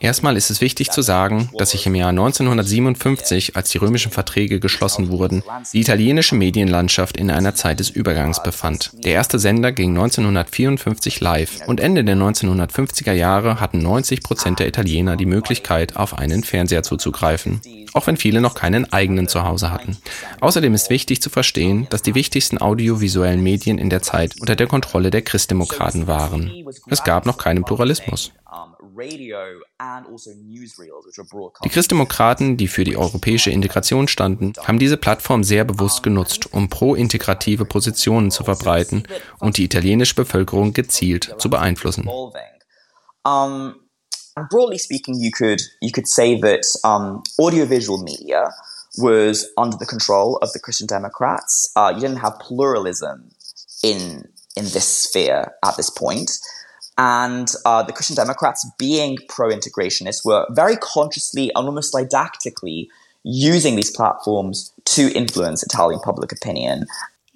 Erstmal 0.00 0.36
ist 0.36 0.50
es 0.50 0.60
wichtig 0.60 0.90
zu 0.90 1.02
sagen, 1.02 1.50
dass 1.56 1.70
sich 1.70 1.86
im 1.86 1.94
Jahr 1.94 2.08
1957, 2.08 3.54
als 3.54 3.70
die 3.70 3.78
römischen 3.78 4.10
Verträge 4.10 4.58
geschlossen 4.58 5.08
wurden, 5.08 5.44
die 5.72 5.80
italienische 5.80 6.34
Medienlandschaft 6.34 7.16
in 7.16 7.30
einer 7.30 7.54
Zeit 7.54 7.78
des 7.78 7.90
Übergangs 7.90 8.42
befand. 8.42 8.90
Der 9.04 9.12
erste 9.12 9.38
Sender 9.38 9.70
ging 9.70 9.90
1954 9.90 11.20
live 11.20 11.60
und 11.66 11.78
Ende 11.80 12.04
der 12.04 12.16
1950er 12.16 13.12
Jahre 13.12 13.60
hatten 13.60 13.78
90 13.78 14.22
Prozent 14.22 14.58
der 14.58 14.66
Italiener 14.66 15.16
die 15.16 15.26
Möglichkeit, 15.26 15.96
auf 15.96 16.18
einen 16.18 16.42
Fernseher 16.42 16.82
zuzugreifen, 16.82 17.60
auch 17.94 18.06
wenn 18.08 18.16
viele 18.16 18.40
noch 18.40 18.54
keinen 18.54 18.92
eigenen 18.92 19.28
zu 19.28 19.44
Hause 19.44 19.70
hatten. 19.70 19.96
Außerdem 20.40 20.74
ist 20.74 20.90
wichtig 20.90 21.22
zu 21.22 21.30
verstehen, 21.30 21.86
dass 21.90 22.02
die 22.02 22.16
wichtigsten 22.16 22.58
audiovisuellen 22.58 23.42
Medien 23.42 23.78
in 23.78 23.90
der 23.90 24.02
Zeit 24.02 24.34
unter 24.40 24.56
der 24.56 24.66
Kontrolle 24.66 25.10
der 25.10 25.22
Christdemokraten 25.22 26.08
waren. 26.08 26.52
Es 26.88 27.04
gab 27.04 27.26
noch 27.26 27.38
keinen 27.38 27.64
Pluralismus. 27.64 28.32
Also 28.98 30.32
die 31.64 31.68
Christdemokraten, 31.68 32.56
die 32.56 32.68
für 32.68 32.84
die 32.84 32.96
europäische 32.96 33.50
Integration 33.50 34.08
standen, 34.08 34.52
haben 34.62 34.78
diese 34.78 34.96
Plattform 34.96 35.44
sehr 35.44 35.64
bewusst 35.64 36.02
genutzt, 36.02 36.52
um 36.52 36.68
pro-integrative 36.68 37.64
Positionen 37.64 38.30
zu 38.30 38.44
verbreiten 38.44 39.04
und 39.38 39.56
die 39.56 39.64
italienische 39.64 40.14
Bevölkerung 40.14 40.72
gezielt 40.72 41.34
zu 41.38 41.50
beeinflussen. 41.50 42.08
Broadly 44.50 44.78
speaking, 44.78 45.16
you 45.16 45.30
could 45.32 45.60
you 45.80 45.90
could 45.90 46.06
say 46.06 46.38
that 46.40 46.64
um, 46.84 47.22
audiovisual 47.38 47.98
media 47.98 48.48
was 48.96 49.46
under 49.56 49.76
the 49.76 49.86
control 49.86 50.38
of 50.42 50.52
the 50.52 50.60
Christian 50.60 50.86
Democrats. 50.86 51.72
Uh, 51.74 51.92
you 51.94 52.00
didn't 52.00 52.22
have 52.22 52.38
pluralism 52.38 53.30
in 53.82 54.28
in 54.56 54.64
this 54.64 54.86
sphere 54.86 55.54
at 55.64 55.76
this 55.76 55.90
point. 55.90 56.30
And 56.98 57.48
uh, 57.64 57.84
the 57.84 57.92
Christian 57.92 58.16
Democrats, 58.16 58.68
being 58.76 59.18
pro 59.28 59.50
integrationists, 59.50 60.24
were 60.24 60.46
very 60.50 60.76
consciously 60.76 61.50
and 61.54 61.66
almost 61.66 61.94
didactically 61.94 62.90
using 63.22 63.76
these 63.76 63.92
platforms 63.92 64.72
to 64.84 65.12
influence 65.14 65.62
Italian 65.62 66.00
public 66.00 66.32
opinion. 66.32 66.86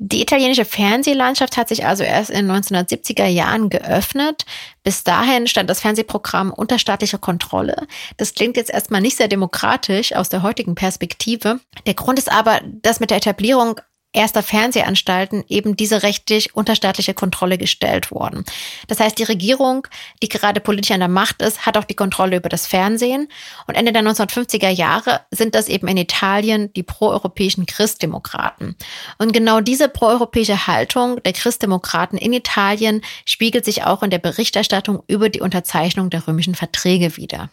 Die 0.04 0.20
italienische 0.20 0.64
Fernsehlandschaft 0.64 1.56
hat 1.56 1.68
sich 1.68 1.86
also 1.86 2.02
erst 2.02 2.30
in 2.30 2.48
den 2.48 2.56
1970er 2.56 3.26
Jahren 3.26 3.68
geöffnet. 3.68 4.44
Bis 4.82 5.04
dahin 5.04 5.46
stand 5.46 5.70
das 5.70 5.78
Fernsehprogramm 5.78 6.52
unter 6.52 6.80
staatlicher 6.80 7.18
Kontrolle. 7.18 7.86
Das 8.16 8.34
klingt 8.34 8.56
jetzt 8.56 8.70
erstmal 8.70 9.00
nicht 9.00 9.16
sehr 9.16 9.28
demokratisch 9.28 10.12
aus 10.12 10.28
der 10.28 10.42
heutigen 10.42 10.74
Perspektive. 10.74 11.60
Der 11.86 11.94
Grund 11.94 12.18
ist 12.18 12.32
aber, 12.32 12.60
dass 12.64 12.98
mit 12.98 13.10
der 13.10 13.18
Etablierung 13.18 13.80
erster 14.12 14.42
Fernsehanstalten 14.42 15.44
eben 15.48 15.76
diese 15.76 16.02
rechtlich 16.02 16.54
unterstaatliche 16.54 17.14
Kontrolle 17.14 17.58
gestellt 17.58 18.10
worden. 18.10 18.44
Das 18.88 19.00
heißt, 19.00 19.18
die 19.18 19.24
Regierung, 19.24 19.86
die 20.22 20.28
gerade 20.28 20.60
politisch 20.60 20.90
an 20.90 21.00
der 21.00 21.08
Macht 21.08 21.42
ist, 21.42 21.64
hat 21.66 21.76
auch 21.76 21.84
die 21.84 21.94
Kontrolle 21.94 22.36
über 22.36 22.48
das 22.48 22.66
Fernsehen. 22.66 23.28
Und 23.66 23.74
Ende 23.74 23.92
der 23.92 24.02
1950er 24.02 24.68
Jahre 24.68 25.20
sind 25.30 25.54
das 25.54 25.68
eben 25.68 25.88
in 25.88 25.96
Italien 25.96 26.72
die 26.74 26.82
proeuropäischen 26.82 27.66
Christdemokraten. 27.66 28.76
Und 29.18 29.32
genau 29.32 29.60
diese 29.60 29.88
proeuropäische 29.88 30.66
Haltung 30.66 31.22
der 31.22 31.32
Christdemokraten 31.32 32.18
in 32.18 32.32
Italien 32.32 33.02
spiegelt 33.24 33.64
sich 33.64 33.84
auch 33.84 34.02
in 34.02 34.10
der 34.10 34.18
Berichterstattung 34.18 35.02
über 35.06 35.28
die 35.28 35.40
Unterzeichnung 35.40 36.10
der 36.10 36.26
römischen 36.26 36.54
Verträge 36.54 37.16
wider. 37.16 37.50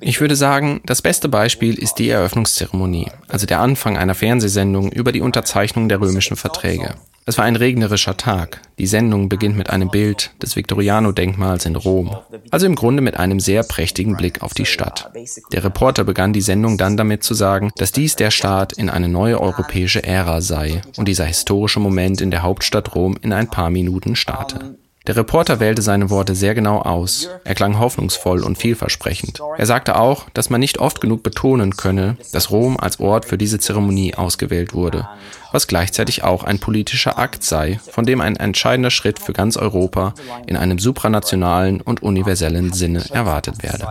Ich 0.00 0.20
würde 0.20 0.36
sagen, 0.36 0.80
das 0.86 1.02
beste 1.02 1.28
Beispiel 1.28 1.78
ist 1.78 1.94
die 1.94 2.08
Eröffnungszeremonie, 2.08 3.10
also 3.28 3.46
der 3.46 3.60
Anfang 3.60 3.96
einer 3.96 4.14
Fernsehsendung 4.14 4.92
über 4.92 5.12
die 5.12 5.20
Unterzeichnung 5.20 5.88
der 5.88 6.00
römischen 6.00 6.36
Verträge. 6.36 6.94
Es 7.28 7.36
war 7.36 7.44
ein 7.44 7.56
regnerischer 7.56 8.16
Tag. 8.16 8.62
Die 8.78 8.86
Sendung 8.86 9.28
beginnt 9.28 9.54
mit 9.54 9.68
einem 9.68 9.90
Bild 9.90 10.30
des 10.42 10.56
Victoriano-Denkmals 10.56 11.66
in 11.66 11.76
Rom, 11.76 12.16
also 12.50 12.64
im 12.64 12.74
Grunde 12.74 13.02
mit 13.02 13.18
einem 13.18 13.38
sehr 13.38 13.64
prächtigen 13.64 14.16
Blick 14.16 14.42
auf 14.42 14.54
die 14.54 14.64
Stadt. 14.64 15.10
Der 15.52 15.62
Reporter 15.62 16.04
begann 16.04 16.32
die 16.32 16.40
Sendung 16.40 16.78
dann 16.78 16.96
damit 16.96 17.22
zu 17.22 17.34
sagen, 17.34 17.70
dass 17.76 17.92
dies 17.92 18.16
der 18.16 18.30
Start 18.30 18.72
in 18.72 18.88
eine 18.88 19.10
neue 19.10 19.42
europäische 19.42 20.02
Ära 20.02 20.40
sei 20.40 20.80
und 20.96 21.06
dieser 21.06 21.26
historische 21.26 21.80
Moment 21.80 22.22
in 22.22 22.30
der 22.30 22.42
Hauptstadt 22.42 22.94
Rom 22.94 23.18
in 23.20 23.34
ein 23.34 23.50
paar 23.50 23.68
Minuten 23.68 24.16
starte. 24.16 24.78
Der 25.08 25.16
Reporter 25.16 25.58
wählte 25.58 25.80
seine 25.80 26.10
Worte 26.10 26.34
sehr 26.34 26.54
genau 26.54 26.80
aus. 26.82 27.30
Er 27.42 27.54
klang 27.54 27.78
hoffnungsvoll 27.78 28.44
und 28.44 28.58
vielversprechend. 28.58 29.40
Er 29.56 29.64
sagte 29.64 29.96
auch, 29.96 30.28
dass 30.34 30.50
man 30.50 30.60
nicht 30.60 30.80
oft 30.80 31.00
genug 31.00 31.22
betonen 31.22 31.78
könne, 31.78 32.18
dass 32.32 32.50
Rom 32.50 32.76
als 32.78 33.00
Ort 33.00 33.24
für 33.24 33.38
diese 33.38 33.58
Zeremonie 33.58 34.14
ausgewählt 34.14 34.74
wurde, 34.74 35.08
was 35.50 35.66
gleichzeitig 35.66 36.24
auch 36.24 36.44
ein 36.44 36.58
politischer 36.58 37.18
Akt 37.18 37.42
sei, 37.42 37.80
von 37.90 38.04
dem 38.04 38.20
ein 38.20 38.36
entscheidender 38.36 38.90
Schritt 38.90 39.18
für 39.18 39.32
ganz 39.32 39.56
Europa 39.56 40.12
in 40.46 40.58
einem 40.58 40.78
supranationalen 40.78 41.80
und 41.80 42.02
universellen 42.02 42.74
Sinne 42.74 43.02
erwartet 43.10 43.62
werde. 43.62 43.88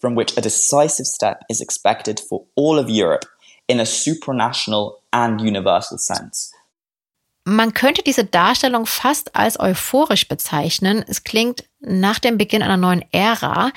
from 0.00 0.14
which 0.14 0.36
a 0.36 0.40
decisive 0.42 1.06
step 1.06 1.40
is 1.48 1.62
expected 1.62 2.20
for 2.20 2.44
all 2.56 2.78
of 2.78 2.90
Europe 2.90 3.24
in 3.68 3.80
a 3.80 3.86
supranational 3.86 4.96
and 5.10 5.40
universal 5.40 5.96
sense. 5.96 6.53
Man 7.46 7.74
könnte 7.74 8.02
diese 8.02 8.24
Darstellung 8.24 8.86
fast 8.86 9.36
als 9.36 9.60
euphorisch 9.60 10.28
bezeichnen. 10.28 11.04
Es 11.06 11.24
klingt 11.24 11.64
nach 11.80 12.18
dem 12.18 12.38
Beginn 12.38 12.62
einer 12.62 12.78
neuen 12.78 13.04
Ära. 13.12 13.70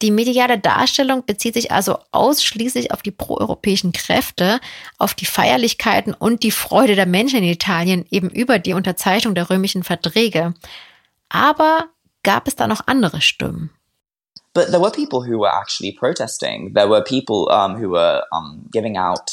Die 0.00 0.12
mediale 0.12 0.60
Darstellung 0.60 1.26
bezieht 1.26 1.54
sich 1.54 1.72
also 1.72 1.98
ausschließlich 2.12 2.92
auf 2.92 3.02
die 3.02 3.10
proeuropäischen 3.10 3.90
Kräfte, 3.90 4.60
auf 4.98 5.14
die 5.14 5.26
Feierlichkeiten 5.26 6.14
und 6.14 6.44
die 6.44 6.52
Freude 6.52 6.94
der 6.94 7.06
Menschen 7.06 7.40
in 7.40 7.50
Italien 7.50 8.06
eben 8.10 8.30
über 8.30 8.60
die 8.60 8.74
Unterzeichnung 8.74 9.34
der 9.34 9.50
römischen 9.50 9.82
Verträge. 9.82 10.54
Aber 11.28 11.88
gab 12.22 12.46
es 12.46 12.54
da 12.54 12.68
noch 12.68 12.86
andere 12.86 13.20
Stimmen? 13.20 13.70
But 14.54 14.68
there 14.68 14.80
were 14.80 14.92
people 14.92 15.26
who 15.26 15.40
were 15.40 15.50
actually 15.52 15.92
protesting. 15.92 16.72
There 16.74 16.88
were 16.88 17.02
people 17.02 17.52
um, 17.52 17.82
who 17.82 17.90
were 17.90 18.22
um, 18.30 18.68
giving 18.70 18.96
out 18.96 19.30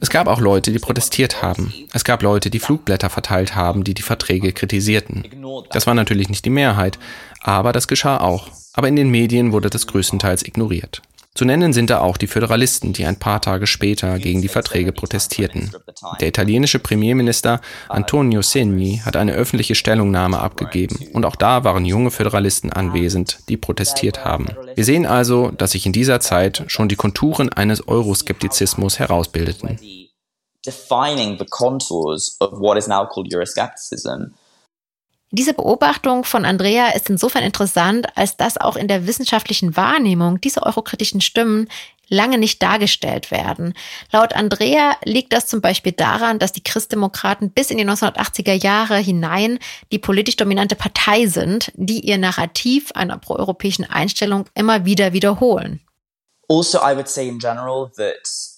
es 0.00 0.10
gab 0.10 0.26
auch 0.26 0.40
Leute, 0.40 0.72
die 0.72 0.78
protestiert 0.78 1.42
haben. 1.42 1.72
Es 1.92 2.04
gab 2.04 2.22
Leute, 2.22 2.50
die 2.50 2.58
Flugblätter 2.58 3.10
verteilt 3.10 3.54
haben, 3.54 3.84
die 3.84 3.94
die 3.94 4.02
Verträge 4.02 4.52
kritisierten. 4.52 5.24
Das 5.70 5.86
war 5.86 5.94
natürlich 5.94 6.28
nicht 6.28 6.44
die 6.44 6.50
Mehrheit, 6.50 6.98
aber 7.40 7.72
das 7.72 7.88
geschah 7.88 8.20
auch. 8.20 8.48
Aber 8.72 8.88
in 8.88 8.96
den 8.96 9.10
Medien 9.10 9.52
wurde 9.52 9.70
das 9.70 9.86
größtenteils 9.86 10.44
ignoriert. 10.46 11.02
Zu 11.36 11.44
nennen 11.44 11.74
sind 11.74 11.90
da 11.90 12.00
auch 12.00 12.16
die 12.16 12.28
Föderalisten, 12.28 12.94
die 12.94 13.04
ein 13.04 13.18
paar 13.18 13.42
Tage 13.42 13.66
später 13.66 14.18
gegen 14.18 14.40
die 14.40 14.48
Verträge 14.48 14.90
protestierten. 14.92 15.70
Der 16.18 16.28
italienische 16.28 16.78
Premierminister 16.78 17.60
Antonio 17.90 18.40
Segni 18.40 19.02
hat 19.04 19.16
eine 19.16 19.32
öffentliche 19.32 19.74
Stellungnahme 19.74 20.38
abgegeben 20.40 20.98
und 21.12 21.26
auch 21.26 21.36
da 21.36 21.62
waren 21.62 21.84
junge 21.84 22.10
Föderalisten 22.10 22.72
anwesend, 22.72 23.40
die 23.50 23.58
protestiert 23.58 24.24
haben. 24.24 24.46
Wir 24.74 24.84
sehen 24.84 25.04
also, 25.04 25.50
dass 25.50 25.72
sich 25.72 25.84
in 25.84 25.92
dieser 25.92 26.20
Zeit 26.20 26.64
schon 26.68 26.88
die 26.88 26.96
Konturen 26.96 27.50
eines 27.50 27.86
Euroskeptizismus 27.86 28.98
herausbildeten. 28.98 29.78
Defining 30.64 31.38
the 31.38 31.44
contours 31.44 32.36
of 32.40 32.58
what 32.58 32.78
is 32.78 32.88
now 32.88 33.06
called 33.06 33.32
Euroscepticism 33.32 34.32
diese 35.30 35.54
Beobachtung 35.54 36.24
von 36.24 36.44
Andrea 36.44 36.90
ist 36.90 37.10
insofern 37.10 37.42
interessant, 37.42 38.06
als 38.16 38.36
dass 38.36 38.58
auch 38.58 38.76
in 38.76 38.88
der 38.88 39.06
wissenschaftlichen 39.06 39.76
Wahrnehmung 39.76 40.40
diese 40.40 40.62
eurokritischen 40.62 41.20
Stimmen 41.20 41.68
lange 42.08 42.38
nicht 42.38 42.62
dargestellt 42.62 43.30
werden. 43.30 43.74
Laut 44.12 44.34
Andrea 44.34 44.96
liegt 45.04 45.32
das 45.32 45.48
zum 45.48 45.60
Beispiel 45.60 45.92
daran, 45.92 46.38
dass 46.38 46.52
die 46.52 46.62
Christdemokraten 46.62 47.50
bis 47.50 47.70
in 47.70 47.78
die 47.78 47.84
1980er 47.84 48.52
Jahre 48.52 48.98
hinein 48.98 49.58
die 49.90 49.98
politisch 49.98 50.36
dominante 50.36 50.76
Partei 50.76 51.26
sind, 51.26 51.72
die 51.74 52.00
ihr 52.00 52.18
Narrativ 52.18 52.92
einer 52.92 53.18
proeuropäischen 53.18 53.84
Einstellung 53.84 54.44
immer 54.54 54.84
wieder 54.84 55.12
wiederholen. 55.12 55.80
Also, 56.48 56.78
I 56.78 56.94
would 56.94 57.08
say 57.08 57.26
in 57.26 57.40
general 57.40 57.90
that 57.96 58.55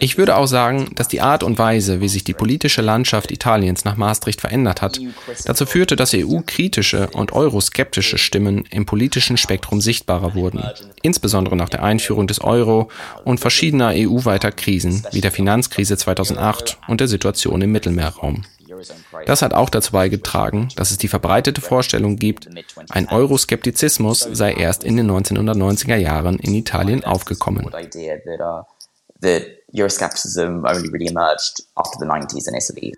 ich 0.00 0.18
würde 0.18 0.36
auch 0.36 0.46
sagen, 0.46 0.90
dass 0.94 1.08
die 1.08 1.20
Art 1.20 1.42
und 1.42 1.58
Weise, 1.58 2.00
wie 2.00 2.08
sich 2.08 2.24
die 2.24 2.34
politische 2.34 2.82
Landschaft 2.82 3.30
Italiens 3.30 3.84
nach 3.84 3.96
Maastricht 3.96 4.40
verändert 4.40 4.82
hat, 4.82 5.00
dazu 5.44 5.66
führte, 5.66 5.96
dass 5.96 6.14
EU-kritische 6.14 7.08
und 7.12 7.32
euroskeptische 7.32 8.18
Stimmen 8.18 8.64
im 8.70 8.86
politischen 8.86 9.36
Spektrum 9.36 9.80
sichtbarer 9.80 10.34
wurden, 10.34 10.62
insbesondere 11.02 11.56
nach 11.56 11.68
der 11.68 11.82
Einführung 11.82 12.26
des 12.26 12.40
Euro 12.40 12.90
und 13.24 13.40
verschiedener 13.40 13.92
EU-weiter 13.94 14.52
Krisen 14.52 15.06
wie 15.12 15.20
der 15.20 15.32
Finanzkrise 15.32 15.96
2008 15.96 16.78
und 16.88 17.00
der 17.00 17.08
Situation 17.08 17.60
im 17.62 17.72
Mittelmeerraum. 17.72 18.44
Das 19.26 19.42
hat 19.42 19.54
auch 19.54 19.70
dazu 19.70 19.92
beigetragen, 19.92 20.68
dass 20.76 20.90
es 20.90 20.98
die 20.98 21.08
verbreitete 21.08 21.60
Vorstellung 21.60 22.16
gibt, 22.16 22.48
ein 22.90 23.08
Euroskeptizismus 23.08 24.20
sei 24.32 24.52
erst 24.54 24.84
in 24.84 24.96
den 24.96 25.10
1990er 25.10 25.96
Jahren 25.96 26.38
in 26.38 26.54
Italien 26.54 27.04
aufgekommen 27.04 27.68
that 29.22 29.62
Euroscepticism 29.74 30.68
only 30.68 30.90
really 30.90 31.06
emerged 31.06 31.62
after 31.76 31.98
the 31.98 32.06
90s 32.06 32.48
in 32.48 32.54
Italy. 32.54 32.94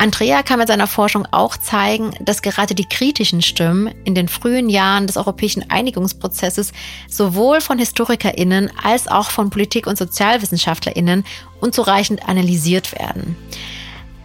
Andrea 0.00 0.42
kann 0.44 0.60
mit 0.60 0.68
seiner 0.68 0.86
Forschung 0.86 1.26
auch 1.32 1.56
zeigen, 1.56 2.12
dass 2.20 2.40
gerade 2.40 2.74
die 2.74 2.88
kritischen 2.88 3.42
Stimmen 3.42 3.92
in 4.04 4.14
den 4.14 4.28
frühen 4.28 4.68
Jahren 4.68 5.08
des 5.08 5.16
europäischen 5.16 5.68
Einigungsprozesses 5.70 6.72
sowohl 7.08 7.60
von 7.60 7.78
HistorikerInnen 7.78 8.70
als 8.82 9.08
auch 9.08 9.30
von 9.30 9.50
Politik- 9.50 9.88
und 9.88 9.98
SozialwissenschaftlerInnen 9.98 11.24
unzureichend 11.60 12.28
analysiert 12.28 12.92
werden. 12.92 13.36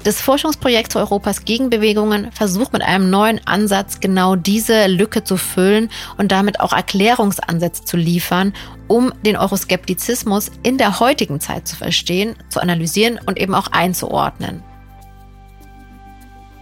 Das 0.03 0.19
Forschungsprojekt 0.19 0.91
zu 0.91 0.99
Europas 0.99 1.45
Gegenbewegungen 1.45 2.29
versucht 2.33 2.73
mit 2.73 2.81
einem 2.81 3.09
neuen 3.09 3.39
Ansatz 3.47 4.01
genau 4.01 4.35
diese 4.35 4.87
Lücke 4.87 5.23
zu 5.23 5.37
füllen 5.37 5.89
und 6.17 6.33
damit 6.33 6.59
auch 6.59 6.73
Erklärungsansätze 6.73 7.85
zu 7.85 7.95
liefern, 7.95 8.53
um 8.89 9.13
den 9.25 9.37
Euroskeptizismus 9.37 10.51
in 10.61 10.77
der 10.77 10.99
heutigen 10.99 11.39
Zeit 11.39 11.69
zu 11.69 11.77
verstehen, 11.77 12.35
zu 12.49 12.59
analysieren 12.59 13.17
und 13.25 13.39
eben 13.39 13.55
auch 13.55 13.67
einzuordnen. 13.67 14.61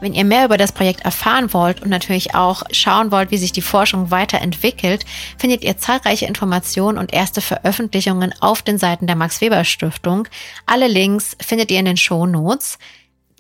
Wenn 0.02 0.14
ihr 0.14 0.26
mehr 0.26 0.46
über 0.46 0.58
das 0.58 0.72
Projekt 0.72 1.02
erfahren 1.02 1.52
wollt 1.54 1.82
und 1.82 1.90
natürlich 1.90 2.36
auch 2.36 2.64
schauen 2.72 3.12
wollt, 3.12 3.32
wie 3.32 3.38
sich 3.38 3.52
die 3.52 3.62
Forschung 3.62 4.12
weiterentwickelt, 4.12 5.06
findet 5.38 5.64
ihr 5.64 5.78
zahlreiche 5.78 6.26
Informationen 6.26 6.98
und 6.98 7.14
erste 7.14 7.42
Veröffentlichungen 7.42 8.34
auf 8.40 8.62
den 8.62 8.78
Seiten 8.80 9.06
der 9.06 9.16
Max 9.16 9.42
Weber 9.42 9.64
Stiftung. 9.64 10.28
Alle 10.66 10.88
Links 10.88 11.38
findet 11.40 11.72
ihr 11.72 11.80
in 11.80 11.86
den 11.86 11.98
Show 11.98 12.26
Notes. 12.26 12.80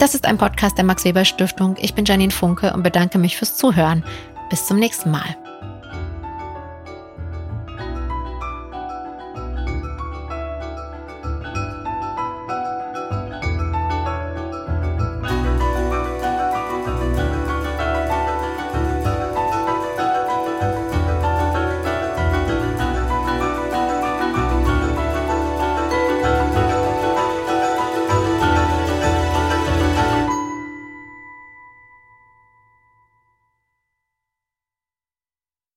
Das 0.01 0.15
ist 0.15 0.25
ein 0.25 0.39
Podcast 0.39 0.79
der 0.79 0.83
Max 0.83 1.05
Weber 1.05 1.25
Stiftung. 1.25 1.75
Ich 1.79 1.93
bin 1.93 2.05
Janine 2.05 2.31
Funke 2.31 2.73
und 2.73 2.81
bedanke 2.81 3.19
mich 3.19 3.37
fürs 3.37 3.55
Zuhören. 3.55 4.03
Bis 4.49 4.65
zum 4.65 4.79
nächsten 4.79 5.11
Mal. 5.11 5.37